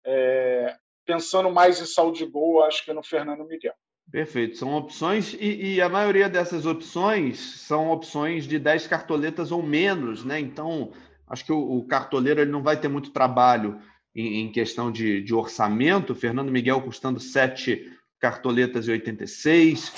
[0.05, 0.75] É,
[1.05, 3.73] pensando mais em saldo de gol, acho que no Fernando Miguel.
[4.11, 9.63] Perfeito, são opções e, e, a maioria dessas opções são opções de 10 cartoletas ou
[9.63, 10.39] menos, né?
[10.39, 10.91] Então,
[11.27, 13.79] acho que o, o cartoleiro ele não vai ter muito trabalho
[14.13, 16.13] em, em questão de, de, orçamento.
[16.13, 19.93] Fernando Miguel custando 7 cartoletas e 86.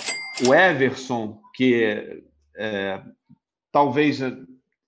[0.47, 2.21] O Everson, que
[2.55, 3.01] é,
[3.73, 4.19] talvez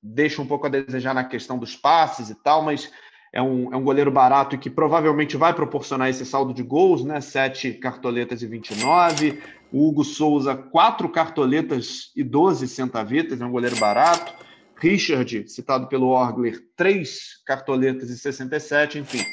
[0.02, 2.92] deixe um pouco a desejar na questão dos passes e tal, mas
[3.34, 7.04] é um, é um goleiro barato e que provavelmente vai proporcionar esse saldo de gols,
[7.04, 7.20] né?
[7.20, 9.42] Sete cartoletas e 29.
[9.74, 14.34] O Hugo Souza, quatro cartoletas e 12 centavitas, é um goleiro barato.
[14.78, 19.24] Richard, citado pelo Orgler, três cartoletas e 67, enfim,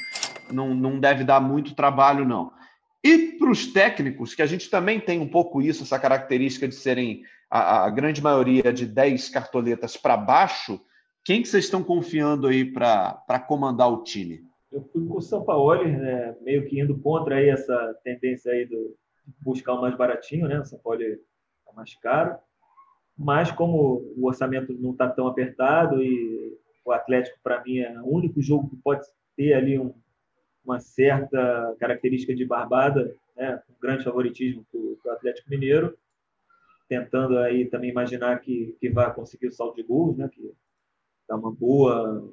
[0.51, 2.53] não, não deve dar muito trabalho, não.
[3.05, 6.75] E para os técnicos, que a gente também tem um pouco isso, essa característica de
[6.75, 7.23] serem
[7.53, 10.81] a, a grande maioria de 10 cartoletas para baixo,
[11.23, 14.41] quem que vocês estão confiando aí para comandar o time?
[14.73, 18.65] Eu fui com o São Paulo, né, meio que indo contra aí essa tendência aí
[18.65, 18.97] do
[19.41, 20.61] buscar o mais baratinho, né?
[20.61, 21.19] O São Paulo é
[21.77, 22.37] mais caro.
[23.17, 28.09] Mas como o orçamento não está tão apertado e o Atlético para mim é o
[28.09, 29.05] único jogo que pode
[29.37, 29.95] ter ali um,
[30.65, 33.63] uma certa característica de barbada, né?
[33.69, 35.97] Um grande favoritismo para o Atlético Mineiro,
[36.93, 40.29] tentando aí também imaginar que, que vai conseguir o saldo de gols, né?
[40.31, 40.55] Que
[41.27, 42.31] dar uma boa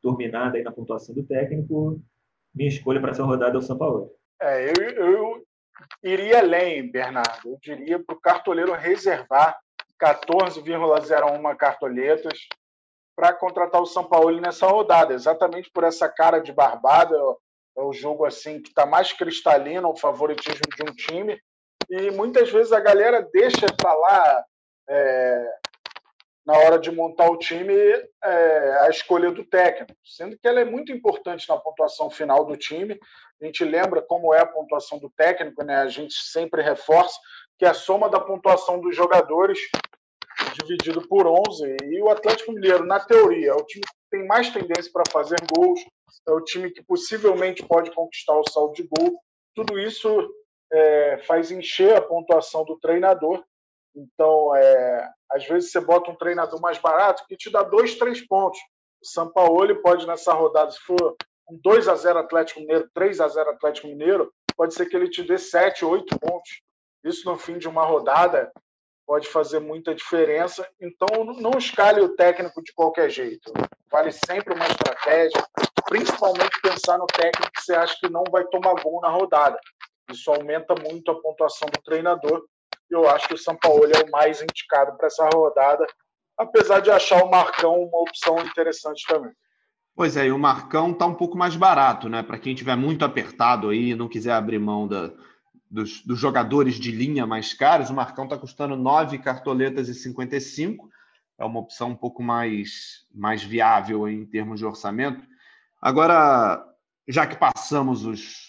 [0.00, 2.00] dominada aí na pontuação do técnico,
[2.54, 4.12] minha escolha para essa rodada é o São Paulo.
[4.40, 5.46] É, eu, eu
[6.00, 7.48] iria além, Bernardo.
[7.48, 9.58] Eu diria para o cartoleiro reservar
[10.00, 12.38] 14,01 cartoletas
[13.16, 17.16] para contratar o São Paulo nessa rodada, exatamente por essa cara de barbada.
[17.76, 21.36] É o jogo assim que está mais cristalino, o favoritismo de um time.
[21.88, 24.44] E muitas vezes a galera deixa para lá
[24.88, 25.52] é,
[26.44, 30.64] na hora de montar o time é, a escolha do técnico, sendo que ela é
[30.64, 32.98] muito importante na pontuação final do time.
[33.40, 35.76] A gente lembra como é a pontuação do técnico, né?
[35.76, 37.18] A gente sempre reforça
[37.58, 39.58] que é a soma da pontuação dos jogadores
[40.60, 44.50] dividido por 11 e o Atlético Mineiro, na teoria, é o time que tem mais
[44.50, 45.80] tendência para fazer gols,
[46.28, 49.20] é o time que possivelmente pode conquistar o saldo de gol.
[49.54, 50.08] Tudo isso
[50.72, 53.44] é, faz encher a pontuação do treinador
[53.96, 58.20] então, é, às vezes você bota um treinador mais barato que te dá dois, três
[58.26, 58.60] pontos.
[59.02, 61.16] O São Paulo pode, nessa rodada, se for
[61.48, 65.08] um 2 a 0 Atlético Mineiro, 3 a 0 Atlético Mineiro, pode ser que ele
[65.08, 66.60] te dê 7, 8 pontos.
[67.02, 68.52] Isso no fim de uma rodada
[69.06, 70.68] pode fazer muita diferença.
[70.80, 73.52] Então, não escale o técnico de qualquer jeito.
[73.90, 75.42] Vale sempre uma estratégia,
[75.86, 79.58] principalmente pensar no técnico que você acha que não vai tomar gol na rodada.
[80.10, 82.44] Isso aumenta muito a pontuação do treinador
[82.90, 85.86] eu acho que o São Paulo é o mais indicado para essa rodada,
[86.36, 89.32] apesar de achar o Marcão uma opção interessante também.
[89.94, 92.22] Pois é, e o Marcão está um pouco mais barato, né?
[92.22, 95.10] Para quem tiver muito apertado aí e não quiser abrir mão da,
[95.70, 100.90] dos, dos, jogadores de linha mais caros, o Marcão está custando 9 cartoletas e 55.
[101.38, 105.26] É uma opção um pouco mais, mais viável em termos de orçamento.
[105.80, 106.62] Agora,
[107.08, 108.45] já que passamos os,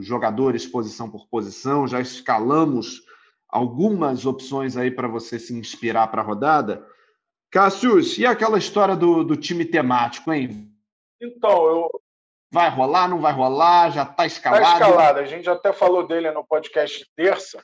[0.00, 3.02] jogadores posição por posição, já escalamos
[3.48, 6.86] algumas opções aí para você se inspirar para a rodada.
[7.50, 10.70] Cassius, e aquela história do, do time temático, hein?
[11.20, 11.90] Então, eu.
[12.52, 13.90] Vai rolar, não vai rolar?
[13.90, 14.62] Já está escalado?
[14.62, 15.18] Está escalado.
[15.20, 17.62] A gente até falou dele no podcast de terça.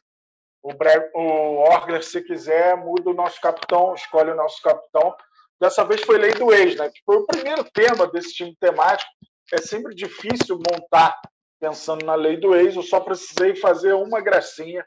[0.63, 1.11] O, Bre...
[1.15, 5.15] o Orgler, se quiser, muda o nosso capitão, escolhe o nosso capitão.
[5.61, 6.89] Dessa vez foi lei do ex, né?
[6.89, 9.11] Que foi o primeiro tema desse time temático.
[9.53, 11.19] É sempre difícil montar
[11.61, 12.77] pensando na lei do ex.
[12.77, 14.85] Eu só precisei fazer uma gracinha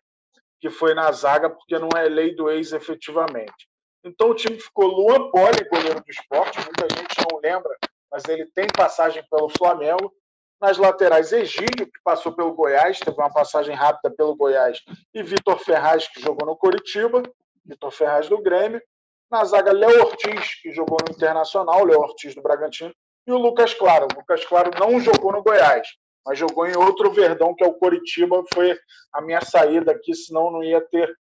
[0.59, 3.69] que foi na zaga, porque não é lei do ex efetivamente.
[4.03, 7.77] Então o time ficou Luan Poli, goleiro do esporte, muita gente não lembra,
[8.11, 10.13] mas ele tem passagem pelo Flamengo.
[10.61, 14.81] Nas laterais, Egídio, que passou pelo Goiás, teve uma passagem rápida pelo Goiás,
[15.13, 17.23] e Vitor Ferraz, que jogou no Coritiba,
[17.65, 18.81] Vitor Ferraz do Grêmio.
[19.31, 22.93] Na zaga, Léo Ortiz, que jogou no Internacional, Léo Ortiz do Bragantino,
[23.25, 24.07] e o Lucas Claro.
[24.11, 25.87] O Lucas Claro não jogou no Goiás,
[26.25, 28.43] mas jogou em outro Verdão, que é o Coritiba.
[28.53, 28.77] Foi
[29.13, 31.13] a minha saída aqui, senão não ia ter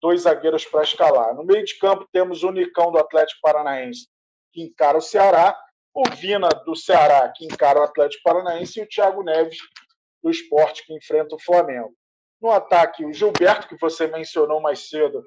[0.00, 1.34] dois zagueiros para escalar.
[1.34, 4.08] No meio de campo, temos o Nicão do Atlético Paranaense,
[4.52, 5.58] que encara o Ceará,
[5.94, 9.58] o Vina do Ceará, que encara o Atlético Paranaense, e o Thiago Neves
[10.22, 11.94] do Esporte, que enfrenta o Flamengo.
[12.40, 15.24] No ataque, o Gilberto, que você mencionou mais cedo,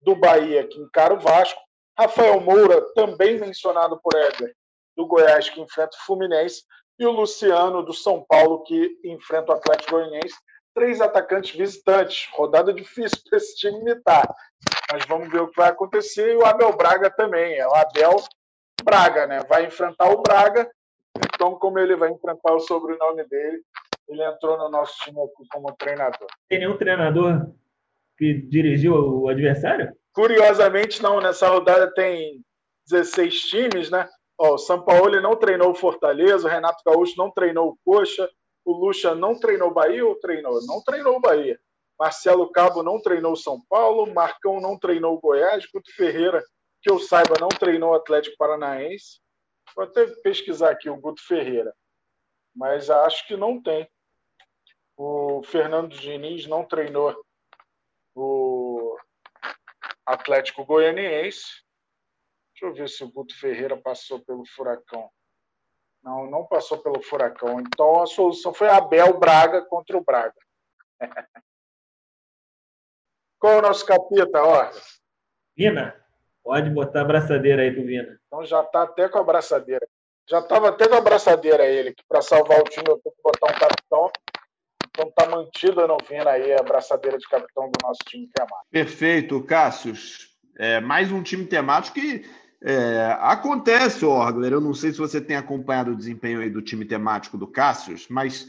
[0.00, 1.60] do Bahia, que encara o Vasco.
[1.98, 4.54] Rafael Moura, também mencionado por Éder,
[4.96, 6.62] do Goiás, que enfrenta o Fluminense.
[6.98, 10.36] E o Luciano, do São Paulo, que enfrenta o Atlético Goianiense.
[10.74, 12.28] Três atacantes visitantes.
[12.32, 14.26] Rodada difícil para esse time imitar.
[14.92, 16.32] Mas vamos ver o que vai acontecer.
[16.32, 17.56] E o Abel Braga também.
[17.58, 18.16] É o Abel
[18.82, 19.40] Braga, né?
[19.48, 20.70] Vai enfrentar o Braga.
[21.16, 23.62] Então, como ele vai enfrentar o sobrenome dele,
[24.08, 25.18] ele entrou no nosso time
[25.50, 26.28] como treinador.
[26.48, 27.50] Tem nenhum treinador
[28.16, 29.94] que dirigiu o adversário?
[30.12, 31.20] Curiosamente, não.
[31.20, 32.42] Nessa rodada tem
[32.88, 34.08] 16 times, né?
[34.38, 38.28] Ó, o São Paulo não treinou o Fortaleza, o Renato Gaúcho não treinou o Coxa,
[38.64, 40.60] o Lucha não treinou o Bahia ou treinou?
[40.66, 41.58] Não treinou o Bahia.
[41.98, 46.44] Marcelo Cabo não treinou o São Paulo, Marcão não treinou o Goiás, Guto Ferreira
[46.86, 49.20] que eu saiba, não treinou o Atlético Paranaense.
[49.74, 51.74] Vou até pesquisar aqui o Guto Ferreira,
[52.54, 53.90] mas acho que não tem.
[54.96, 57.14] O Fernando Diniz não treinou
[58.14, 58.96] o
[60.06, 61.65] Atlético Goianiense.
[62.56, 65.10] Deixa eu ver se o Guto Ferreira passou pelo Furacão.
[66.02, 67.60] Não, não passou pelo Furacão.
[67.60, 70.32] Então a solução foi Abel Braga contra o Braga.
[73.38, 74.70] Qual é o nosso capita, ó?
[75.54, 76.02] Vina.
[76.42, 78.18] Pode botar a abraçadeira aí pro Vina.
[78.26, 79.86] Então já tá até com a abraçadeira.
[80.26, 83.22] Já tava até com a abraçadeira ele, que para salvar o time eu tenho que
[83.22, 84.10] botar um capitão.
[84.88, 88.70] Então tá mantida no Vina aí a abraçadeira de capitão do nosso time temático.
[88.70, 90.34] Perfeito, Cássius.
[90.58, 92.24] É, mais um time temático que
[92.62, 94.52] é, acontece, Orgler.
[94.52, 98.06] Eu não sei se você tem acompanhado o desempenho aí do time temático do Cássius,
[98.08, 98.48] mas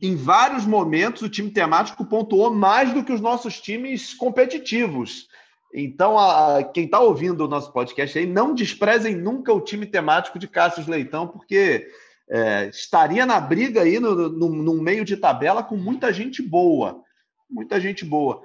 [0.00, 5.28] em vários momentos o time temático pontuou mais do que os nossos times competitivos.
[5.72, 10.38] Então, a, quem está ouvindo o nosso podcast aí, não desprezem nunca o time temático
[10.38, 11.88] de Cássio Leitão, porque
[12.28, 17.02] é, estaria na briga aí no, no, no, meio de tabela com muita gente boa.
[17.48, 18.42] Muita gente boa.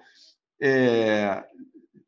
[0.62, 1.43] É,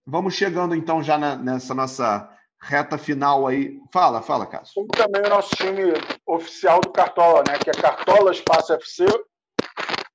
[0.06, 3.80] vamos chegando então já na, nessa nossa reta final aí.
[3.91, 4.74] Fala, fala, Cássio.
[4.76, 5.93] Como também o nosso time
[6.26, 7.58] oficial do Cartola, né?
[7.60, 9.05] Que é Cartola Espaço FC,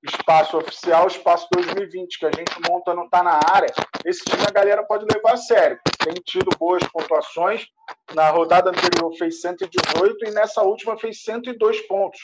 [0.03, 3.73] espaço oficial, espaço 2020, que a gente monta não está na área.
[4.05, 5.79] Esse time a galera pode levar a sério.
[6.05, 7.67] Tem tido boas pontuações.
[8.15, 12.21] Na rodada anterior fez 118 e nessa última fez 102 pontos.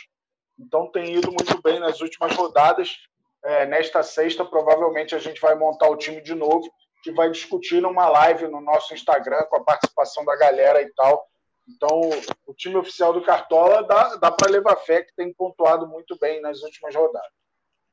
[0.58, 2.96] Então tem ido muito bem nas últimas rodadas.
[3.44, 6.68] É, nesta sexta, provavelmente a gente vai montar o time de novo
[7.06, 11.26] e vai discutir numa live no nosso Instagram com a participação da galera e tal.
[11.68, 12.00] Então,
[12.46, 16.40] o time oficial do Cartola dá, dá para levar fé que tem pontuado muito bem
[16.40, 17.28] nas últimas rodadas.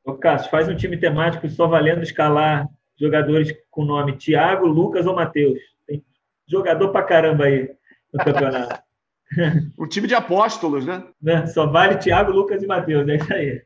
[0.05, 5.15] Ô, Cássio, faz um time temático só valendo escalar jogadores com nome Thiago, Lucas ou
[5.15, 5.59] Matheus.
[5.85, 6.03] Tem
[6.47, 7.75] jogador pra caramba aí
[8.13, 8.83] no campeonato.
[9.77, 11.05] um time de apóstolos, né?
[11.21, 11.45] né?
[11.47, 13.65] Só vale Thiago, Lucas e Matheus, é isso aí.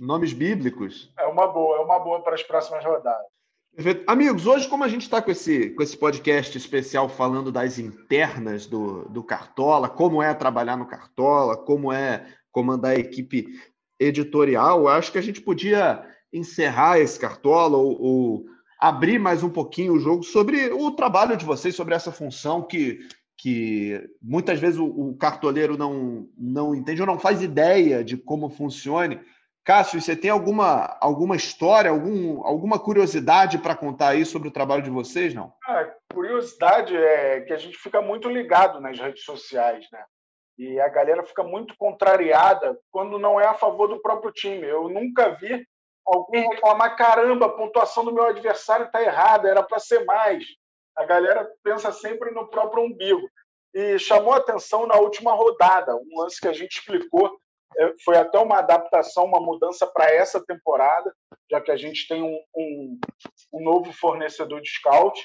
[0.00, 1.12] Nomes bíblicos.
[1.18, 3.26] É uma boa, é uma boa para as próximas rodadas.
[3.74, 4.04] Perfeito.
[4.06, 8.66] Amigos, hoje, como a gente está com esse, com esse podcast especial falando das internas
[8.66, 13.46] do, do Cartola, como é trabalhar no Cartola, como é comandar a equipe
[13.98, 18.44] editorial, acho que a gente podia encerrar esse cartola ou, ou,
[18.78, 22.98] abrir mais um pouquinho o jogo sobre o trabalho de vocês, sobre essa função que,
[23.38, 28.50] que muitas vezes o, o cartoleiro não, não entende ou não faz ideia de como
[28.50, 29.18] funcione.
[29.64, 34.82] Cássio, você tem alguma, alguma história, algum, alguma curiosidade para contar aí sobre o trabalho
[34.82, 35.52] de vocês, não?
[35.64, 40.04] A curiosidade é que a gente fica muito ligado nas redes sociais, né?
[40.58, 44.66] E a galera fica muito contrariada quando não é a favor do próprio time.
[44.66, 45.66] Eu nunca vi
[46.04, 50.44] alguém reclamar: caramba, a pontuação do meu adversário está errada, era para ser mais.
[50.96, 53.28] A galera pensa sempre no próprio umbigo.
[53.74, 57.38] E chamou atenção na última rodada, um lance que a gente explicou.
[57.76, 61.14] É, foi até uma adaptação, uma mudança para essa temporada,
[61.50, 63.00] já que a gente tem um, um,
[63.54, 65.20] um novo fornecedor de scout.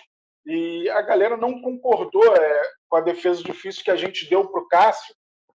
[0.46, 4.62] E a galera não concordou é, com a defesa difícil que a gente deu para
[4.62, 5.14] o Cássio,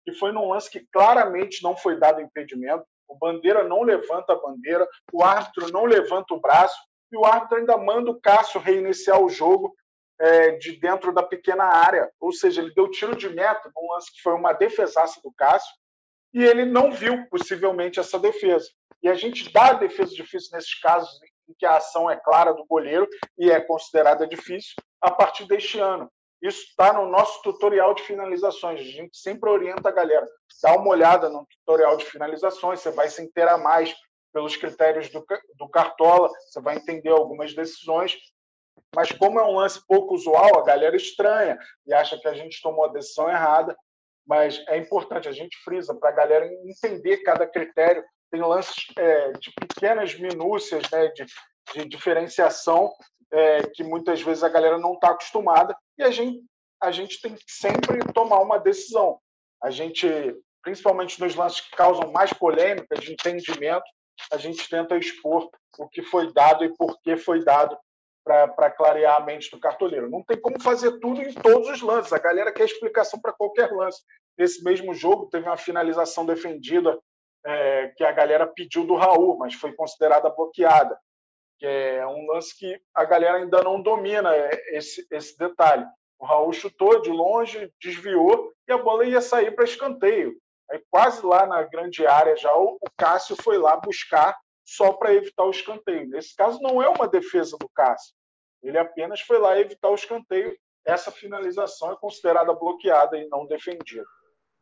[0.04, 2.84] que foi num lance que claramente não foi dado impedimento.
[3.06, 6.78] O Bandeira não levanta a bandeira, o árbitro não levanta o braço,
[7.10, 9.74] e o árbitro ainda manda o Cássio reiniciar o jogo
[10.20, 14.12] é, de dentro da pequena área, ou seja, ele deu tiro de meta num lance
[14.12, 15.72] que foi uma defesaça do Cássio,
[16.32, 18.68] e ele não viu possivelmente essa defesa.
[19.02, 21.10] E a gente dá a defesa difícil nesses casos
[21.48, 23.08] em que a ação é clara do goleiro
[23.38, 26.10] e é considerada difícil a partir deste ano.
[26.42, 28.80] Isso está no nosso tutorial de finalizações.
[28.80, 30.26] A gente sempre orienta a galera.
[30.62, 33.94] Dá uma olhada no tutorial de finalizações, você vai se inteirar mais
[34.32, 35.24] pelos critérios do,
[35.56, 38.16] do Cartola, você vai entender algumas decisões.
[38.94, 42.62] Mas como é um lance pouco usual, a galera estranha e acha que a gente
[42.62, 43.76] tomou a decisão errada.
[44.28, 48.04] Mas é importante, a gente frisa para a galera entender cada critério.
[48.30, 51.24] Tem lances é, de pequenas minúcias, né, de,
[51.74, 52.92] de diferenciação
[53.32, 56.42] é, que muitas vezes a galera não está acostumada e a gente,
[56.82, 59.18] a gente tem que sempre tomar uma decisão.
[59.62, 60.06] A gente,
[60.62, 63.84] principalmente nos lances que causam mais polêmica de entendimento,
[64.30, 65.48] a gente tenta expor
[65.78, 67.78] o que foi dado e por que foi dado
[68.28, 70.10] para clarear a mente do cartoleiro.
[70.10, 72.12] Não tem como fazer tudo em todos os lances.
[72.12, 74.02] A galera quer explicação para qualquer lance.
[74.36, 76.98] Nesse mesmo jogo, teve uma finalização defendida
[77.44, 80.98] é, que a galera pediu do Raul, mas foi considerada bloqueada
[81.58, 85.84] que é um lance que a galera ainda não domina é, esse, esse detalhe.
[86.18, 90.36] O Raul chutou de longe, desviou e a bola ia sair para escanteio.
[90.70, 95.44] Aí quase lá na grande área já o, Cássio foi lá buscar só para evitar
[95.44, 96.08] o escanteio.
[96.08, 98.14] Nesse caso não é uma defesa do Cássio.
[98.62, 100.56] Ele apenas foi lá evitar o escanteio.
[100.84, 104.04] Essa finalização é considerada bloqueada e não defendida.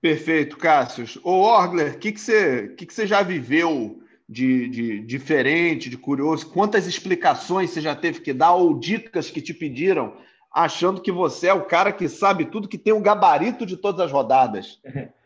[0.01, 1.21] Perfeito, Cássio.
[1.25, 5.97] Ô, Orgler, o que, que, você, que, que você já viveu de, de diferente, de
[5.97, 6.53] curioso?
[6.53, 10.17] Quantas explicações você já teve que dar ou dicas que te pediram,
[10.53, 13.77] achando que você é o cara que sabe tudo, que tem o um gabarito de
[13.77, 14.81] todas as rodadas?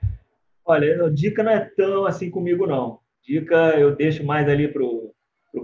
[0.65, 3.01] Olha, dica não é tão assim comigo, não.
[3.23, 5.13] Dica eu deixo mais ali para o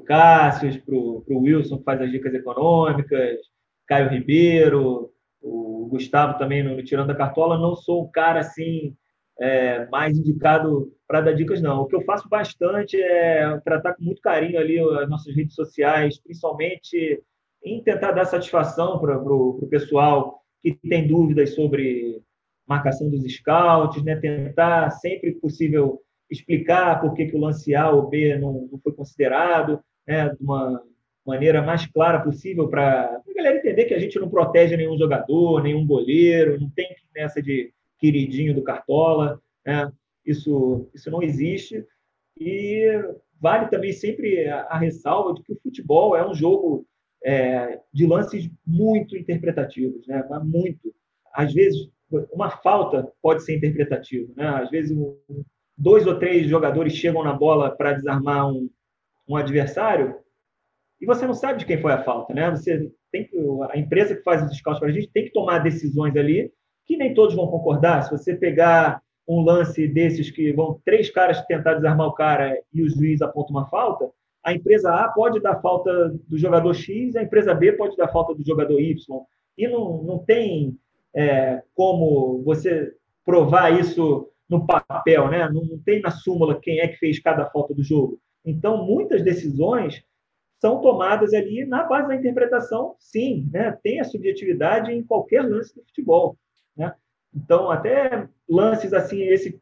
[0.04, 3.38] Cássio, para o Wilson, que faz as dicas econômicas,
[3.86, 5.10] Caio Ribeiro,
[5.40, 7.58] o Gustavo também no, Tirando a Cartola.
[7.58, 8.96] Não sou um cara assim
[9.38, 11.82] é, mais indicado para dar dicas, não.
[11.82, 16.18] O que eu faço bastante é tratar com muito carinho ali as nossas redes sociais,
[16.18, 17.22] principalmente
[17.64, 22.22] em tentar dar satisfação para o pessoal que tem dúvidas sobre
[22.66, 24.16] marcação dos scouts, né?
[24.16, 26.00] tentar sempre possível
[26.30, 30.28] explicar por que, que o lance A ou B não, não foi considerado, né?
[30.28, 30.82] de uma
[31.26, 35.62] maneira mais clara possível para a galera entender que a gente não protege nenhum jogador,
[35.62, 39.90] nenhum goleiro, não tem nessa de queridinho do Cartola, né?
[40.24, 41.84] isso, isso não existe.
[42.38, 42.86] E
[43.40, 46.86] vale também sempre a, a ressalva de que o futebol é um jogo
[47.24, 50.22] é, de lances muito interpretativos, né?
[50.44, 50.94] muito.
[51.34, 51.88] Às vezes,
[52.32, 54.32] uma falta pode ser interpretativa.
[54.36, 54.46] Né?
[54.46, 55.16] Às vezes, um,
[55.76, 58.68] dois ou três jogadores chegam na bola para desarmar um,
[59.28, 60.16] um adversário
[61.00, 62.32] e você não sabe de quem foi a falta.
[62.32, 62.50] Né?
[62.50, 63.36] Você tem que,
[63.70, 66.50] a empresa que faz os scouts para a gente tem que tomar decisões ali
[66.86, 68.02] que nem todos vão concordar.
[68.02, 72.82] Se você pegar um lance desses que vão três caras tentar desarmar o cara e
[72.82, 74.08] o juiz aponta uma falta,
[74.42, 78.34] a empresa A pode dar falta do jogador X, a empresa B pode dar falta
[78.34, 78.96] do jogador Y.
[79.58, 80.78] E não, não tem
[81.12, 82.92] é, como você
[83.24, 85.48] provar isso no papel, né?
[85.48, 88.20] Não, não tem na súmula quem é que fez cada falta do jogo.
[88.44, 90.04] Então, muitas decisões
[90.60, 93.76] são tomadas ali na base da interpretação, sim, né?
[93.82, 96.38] Tem a subjetividade em qualquer lance do futebol.
[96.76, 96.92] Né?
[97.34, 99.60] Então, até lances assim, esse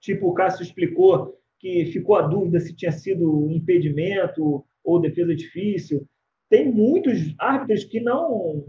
[0.00, 6.06] tipo o Cássio explicou, que ficou a dúvida se tinha sido impedimento ou defesa difícil.
[6.48, 8.66] Tem muitos árbitros que não,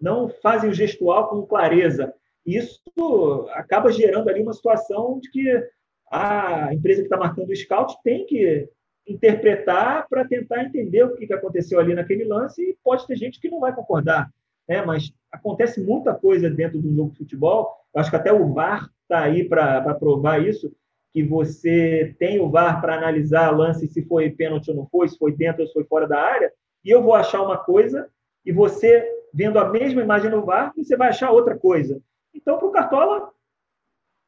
[0.00, 2.14] não fazem o gestual com clareza.
[2.46, 5.68] Isso acaba gerando ali uma situação de que
[6.10, 8.68] a empresa que está marcando o scout tem que
[9.06, 13.48] interpretar para tentar entender o que aconteceu ali naquele lance e pode ter gente que
[13.48, 14.30] não vai concordar
[14.68, 14.82] né?
[14.84, 17.76] mas acontece muita coisa dentro do jogo de futebol.
[17.94, 20.72] Eu acho que até o VAR está aí para provar isso,
[21.12, 25.16] que você tem o VAR para analisar lance se foi pênalti ou não foi, se
[25.16, 26.52] foi dentro ou se foi fora da área,
[26.84, 28.08] e eu vou achar uma coisa
[28.44, 32.00] e você, vendo a mesma imagem no VAR, você vai achar outra coisa.
[32.36, 33.32] Então, para o Cartola,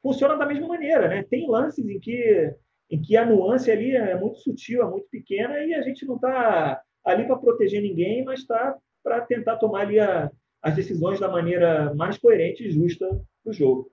[0.01, 1.07] funciona da mesma maneira.
[1.07, 1.23] Né?
[1.23, 2.53] Tem lances em que,
[2.89, 6.15] em que a nuance ali é muito sutil, é muito pequena, e a gente não
[6.15, 10.29] está ali para proteger ninguém, mas está para tentar tomar ali a,
[10.61, 13.07] as decisões da maneira mais coerente e justa
[13.45, 13.91] do jogo.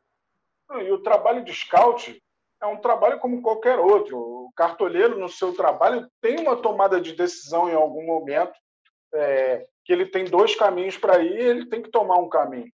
[0.83, 2.21] E o trabalho de scout
[2.61, 4.19] é um trabalho como qualquer outro.
[4.19, 8.55] O cartoleiro, no seu trabalho, tem uma tomada de decisão em algum momento,
[9.15, 12.71] é, que ele tem dois caminhos para ir ele tem que tomar um caminho.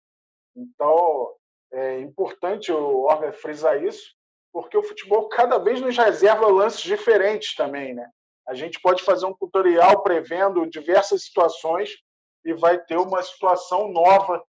[0.57, 1.35] Então,
[1.73, 4.15] é importante o Orger frisar isso,
[4.53, 7.95] porque o futebol cada vez nos reserva lances diferentes também.
[7.95, 8.09] Né?
[8.47, 11.91] A gente pode fazer um tutorial prevendo diversas situações
[12.45, 14.45] e vai ter uma situação nova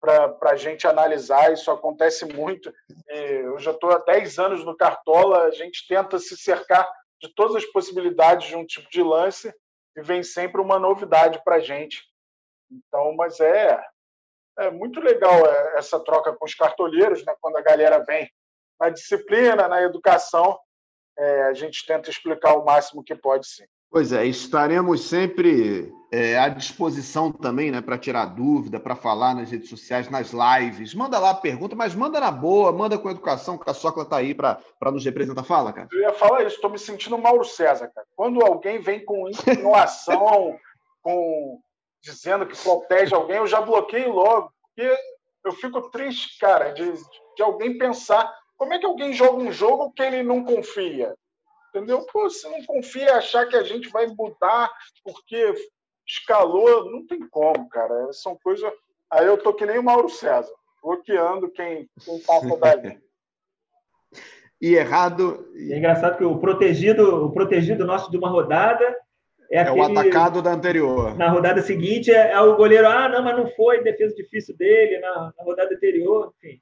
[0.00, 1.52] para a gente analisar.
[1.52, 2.72] Isso acontece muito.
[3.08, 6.88] Eu já estou há 10 anos no Cartola, a gente tenta se cercar
[7.20, 9.52] de todas as possibilidades de um tipo de lance
[9.96, 12.04] e vem sempre uma novidade para a gente.
[12.70, 13.82] Então, mas é,
[14.58, 17.34] é muito legal é, essa troca com os cartoleiros, né?
[17.40, 18.28] quando a galera vem
[18.80, 20.58] na disciplina, na educação,
[21.18, 23.64] é, a gente tenta explicar o máximo que pode sim.
[23.90, 29.50] Pois é, estaremos sempre é, à disposição também, né, para tirar dúvida, para falar nas
[29.50, 30.92] redes sociais, nas lives.
[30.92, 34.16] Manda lá a pergunta, mas manda na boa, manda com educação, que a Socla está
[34.16, 34.60] aí para
[34.92, 35.44] nos representar.
[35.44, 35.88] Fala, cara.
[35.92, 38.06] Eu ia falar isso, estou me sentindo Mauro César, cara.
[38.14, 40.58] Quando alguém vem com insinuação,
[41.00, 41.60] com
[42.06, 44.52] dizendo que protege alguém, eu já bloqueio logo.
[44.62, 44.96] Porque
[45.44, 46.92] eu fico triste, cara, de,
[47.36, 51.14] de alguém pensar como é que alguém joga um jogo que ele não confia?
[51.68, 52.06] Entendeu?
[52.06, 54.70] Pô, você não confia achar que a gente vai mudar
[55.04, 55.54] porque
[56.06, 58.12] escalou, não tem como, cara.
[58.12, 58.72] São coisas.
[59.10, 60.52] Aí eu tô que nem o Mauro César,
[60.82, 62.98] bloqueando quem, quem passa dali.
[64.60, 65.52] e errado.
[65.54, 68.96] É engraçado que o protegido, o protegido nosso de uma rodada
[69.50, 71.16] é, aquele, é o atacado da anterior.
[71.16, 74.98] Na rodada seguinte é, é, o goleiro, ah, não, mas não foi, defesa difícil dele
[74.98, 76.60] na, na rodada anterior, enfim.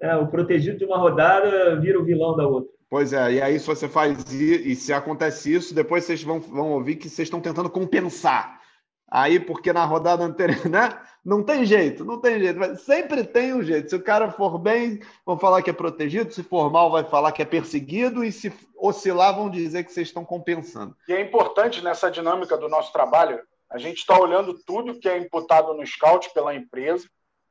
[0.00, 2.70] É, o protegido de uma rodada vira o vilão da outra.
[2.88, 6.72] Pois é, e aí se você faz e se acontece isso, depois vocês vão, vão
[6.72, 8.60] ouvir que vocês estão tentando compensar.
[9.08, 11.00] Aí, porque na rodada anterior, né?
[11.24, 12.76] Não tem jeito, não tem jeito.
[12.76, 13.90] Sempre tem um jeito.
[13.90, 16.32] Se o cara for bem, vão falar que é protegido.
[16.32, 18.24] Se for mal, vai falar que é perseguido.
[18.24, 20.96] E se oscilar, vão dizer que vocês estão compensando.
[21.08, 25.18] E é importante nessa dinâmica do nosso trabalho, a gente está olhando tudo que é
[25.18, 27.08] imputado no scout pela empresa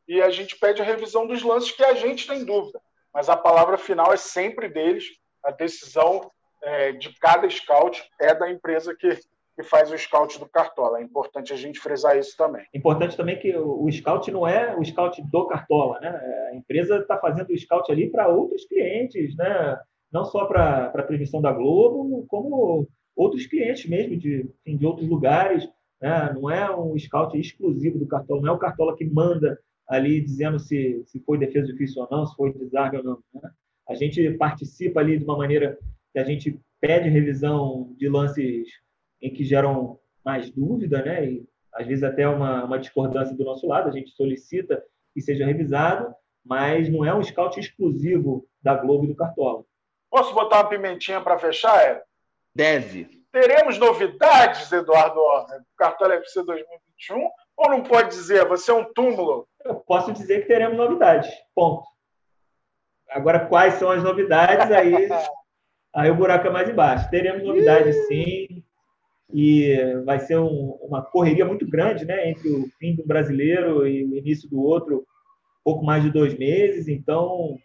[0.07, 2.79] e a gente pede a revisão dos lances que a gente tem dúvida.
[3.13, 5.05] Mas a palavra final é sempre deles
[5.43, 6.31] a decisão
[6.61, 9.19] é, de cada scout é da empresa que,
[9.55, 10.99] que faz o scout do Cartola.
[10.99, 12.65] É importante a gente frisar isso também.
[12.73, 16.09] Importante também que o, scout não é o scout do Cartola, né?
[16.51, 19.79] A empresa está fazendo o scout ali para outros clientes, né?
[20.11, 25.67] Não só para a transmissão da Globo, como outros clientes mesmo de, de outros lugares.
[26.01, 26.33] Né?
[26.33, 30.59] Não é um scout exclusivo do Cartola, não é o Cartola que manda ali dizendo
[30.59, 33.19] se, se foi defesa difícil ou não, se foi desarme ou não.
[33.33, 33.49] Né?
[33.87, 35.77] A gente participa ali de uma maneira
[36.11, 38.67] que a gente pede revisão de lances
[39.21, 41.25] em que geram mais dúvida, né?
[41.25, 45.45] E às vezes até uma, uma discordância do nosso lado, a gente solicita que seja
[45.45, 46.13] revisado,
[46.43, 49.63] mas não é um scout exclusivo da Globo e do Cartola.
[50.09, 52.01] Posso botar uma pimentinha para fechar, é?
[52.53, 53.25] Deve.
[53.31, 57.29] Teremos novidades, Eduardo Orner, do Cartola FC 2021?
[57.57, 59.45] Ou não pode dizer, você é um túmulo?
[59.63, 61.85] Eu posso dizer que teremos novidades, ponto.
[63.09, 64.71] Agora, quais são as novidades?
[64.71, 65.09] Aí,
[65.93, 67.09] aí o buraco é mais embaixo.
[67.09, 68.54] Teremos novidades, sim.
[69.33, 74.03] E vai ser um, uma correria muito grande né, entre o fim do brasileiro e
[74.03, 75.05] o início do outro,
[75.63, 76.87] pouco mais de dois meses.
[76.87, 77.57] Então,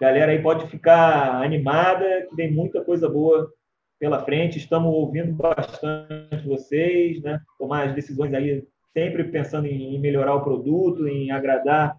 [0.00, 3.50] galera aí pode ficar animada, que tem muita coisa boa
[3.98, 4.58] pela frente.
[4.58, 7.40] Estamos ouvindo bastante vocês, né?
[7.58, 11.96] tomar as decisões aí sempre pensando em melhorar o produto, em agradar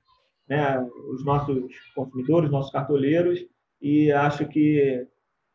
[0.47, 0.79] né,
[1.11, 3.45] os nossos consumidores, nossos cartoleiros,
[3.81, 5.05] e acho que,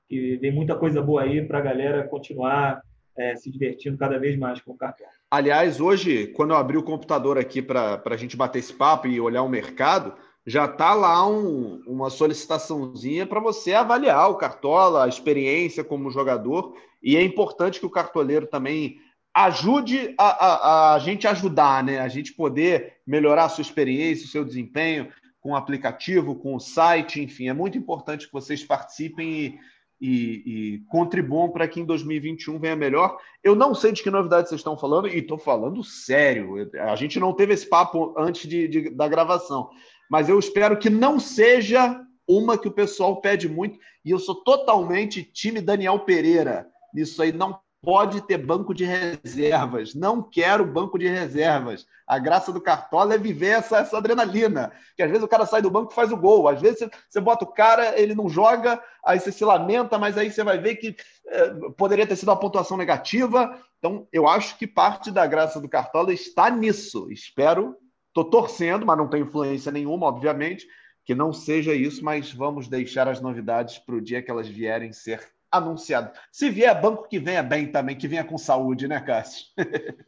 [0.09, 2.83] que vem muita coisa boa aí para a galera continuar
[3.21, 5.07] é, se divertindo cada vez mais com o cartão.
[5.31, 9.21] Aliás, hoje, quando eu abri o computador aqui para a gente bater esse papo e
[9.21, 10.15] olhar o mercado,
[10.47, 16.75] já está lá um, uma solicitaçãozinha para você avaliar o Cartola, a experiência como jogador,
[17.03, 18.99] e é importante que o cartoleiro também
[19.35, 22.01] ajude a, a, a, gente ajudar, né?
[22.01, 25.09] A gente poder melhorar a sua experiência, o seu desempenho
[25.41, 29.59] com o aplicativo, com o site, enfim, é muito importante que vocês participem e,
[30.01, 33.19] e, e contribuam para que em 2021 venha melhor.
[33.45, 36.71] Eu não sei de que novidade vocês estão falando, e estou falando sério.
[36.81, 39.71] A gente não teve esse papo antes de, de, da gravação,
[40.11, 44.37] mas eu espero que não seja uma que o pessoal pede muito, e eu sou
[44.37, 46.67] totalmente time Daniel Pereira.
[46.95, 49.95] Isso aí não pode ter banco de reservas.
[49.95, 51.87] Não quero banco de reservas.
[52.07, 54.73] A graça do Cartola é viver essa, essa adrenalina.
[54.97, 56.49] Que às vezes o cara sai do banco e faz o gol.
[56.49, 60.19] Às vezes você, você bota o cara, ele não joga, aí você se lamenta, mas
[60.19, 60.95] aí você vai ver que
[61.27, 63.59] é, poderia ter sido uma pontuação negativa.
[63.79, 67.11] Então, eu acho que parte da graça do Cartola está nisso.
[67.11, 67.77] Espero,
[68.09, 70.67] estou torcendo, mas não tem influência nenhuma, obviamente,
[71.05, 74.93] que não seja isso, mas vamos deixar as novidades para o dia que elas vierem
[74.93, 76.13] ser anunciado.
[76.31, 79.47] Se vier banco que venha bem também, que venha com saúde, né, Cássio?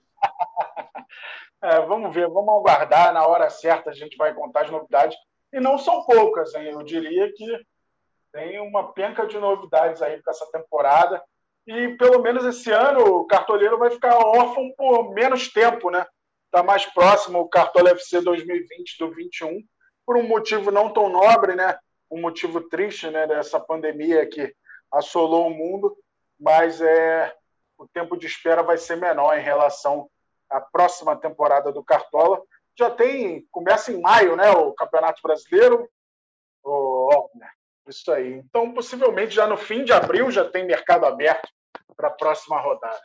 [1.62, 3.12] é, vamos ver, vamos aguardar.
[3.12, 5.16] Na hora certa a gente vai contar as novidades.
[5.53, 6.70] E não são poucas, hein?
[6.70, 7.66] Eu diria que
[8.32, 11.22] tem uma penca de novidades aí para essa temporada.
[11.66, 16.07] E pelo menos esse ano o cartoleiro vai ficar órfão por menos tempo, né?
[16.53, 19.64] está mais próximo o Cartola FC 2020 do 21,
[20.05, 21.78] por um motivo não tão nobre, né?
[22.11, 24.55] um motivo triste né, dessa pandemia que
[24.93, 25.97] assolou o mundo,
[26.38, 27.34] mas é,
[27.78, 30.09] o tempo de espera vai ser menor em relação
[30.51, 32.43] à próxima temporada do Cartola.
[32.78, 35.88] Já tem, começa em maio, né, o Campeonato Brasileiro.
[36.64, 37.28] Oh,
[37.88, 38.34] isso aí.
[38.34, 41.49] Então, possivelmente já no fim de abril já tem mercado aberto
[41.97, 43.01] para a próxima rodada.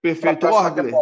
[0.00, 0.94] Perfeito, Orgler.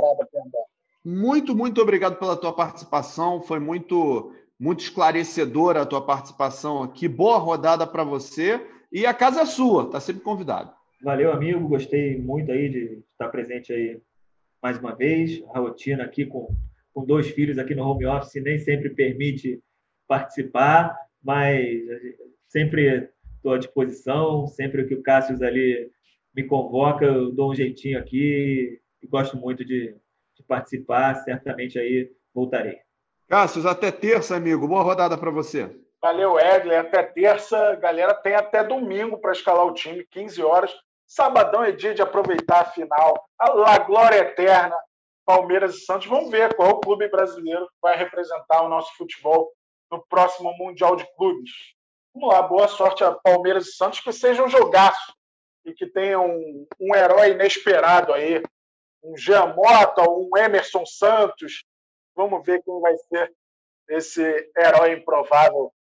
[1.05, 3.43] Muito, muito obrigado pela tua participação.
[3.43, 7.07] Foi muito muito esclarecedora a tua participação aqui.
[7.07, 8.65] Boa rodada para você.
[8.95, 10.73] E a casa é sua, tá sempre convidado.
[11.03, 11.67] Valeu, amigo.
[11.67, 14.01] Gostei muito aí de estar presente aí
[14.63, 15.43] mais uma vez.
[15.53, 16.55] A rotina aqui com,
[16.93, 19.61] com dois filhos aqui no home office nem sempre permite
[20.07, 21.77] participar, mas
[22.47, 24.47] sempre estou à disposição.
[24.47, 25.91] Sempre que o Cássio ali
[26.33, 29.93] me convoca, eu dou um jeitinho aqui e gosto muito de,
[30.37, 31.17] de participar.
[31.17, 32.79] Certamente aí voltarei.
[33.27, 34.69] Cássio, até terça, amigo.
[34.69, 35.84] Boa rodada para você.
[36.05, 36.81] Valeu, Edler.
[36.81, 37.77] Até terça.
[37.77, 40.71] Galera, tem até domingo para escalar o time, 15 horas.
[41.07, 43.27] Sabadão é dia de aproveitar a final.
[43.39, 44.77] A Glória Eterna,
[45.25, 46.07] Palmeiras e Santos.
[46.07, 49.51] Vamos ver qual clube brasileiro vai representar o nosso futebol
[49.91, 51.51] no próximo Mundial de Clubes.
[52.15, 55.15] Vamos lá, boa sorte a Palmeiras e Santos, que seja um jogaço
[55.65, 58.43] e que tenha um, um herói inesperado aí.
[59.03, 61.65] Um Jean Mota, um Emerson Santos,
[62.15, 63.35] Vamos ver quem vai ser
[63.89, 65.73] esse herói improvável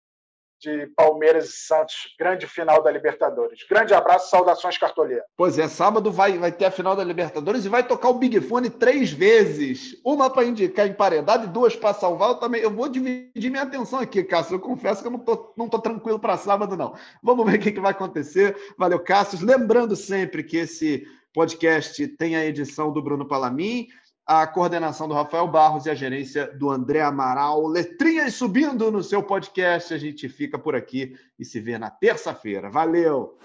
[0.64, 3.60] de Palmeiras e Santos, grande final da Libertadores.
[3.68, 5.24] Grande abraço, saudações cartoleiras.
[5.36, 8.40] Pois é, sábado vai, vai ter a final da Libertadores e vai tocar o Big
[8.40, 10.00] Fone três vezes.
[10.04, 12.30] Uma para indicar emparedado e duas para salvar.
[12.30, 14.54] Eu também eu vou dividir minha atenção aqui, Cássio.
[14.54, 16.94] Eu confesso que eu não tô, não tô tranquilo para sábado, não.
[17.22, 18.56] Vamos ver o que, que vai acontecer.
[18.78, 19.44] Valeu, Cássio.
[19.44, 23.88] Lembrando sempre que esse podcast tem a edição do Bruno Palamin
[24.26, 27.66] a coordenação do Rafael Barros e a gerência do André Amaral.
[27.66, 29.92] Letrinhas subindo no seu podcast.
[29.92, 32.70] A gente fica por aqui e se vê na terça-feira.
[32.70, 33.38] Valeu!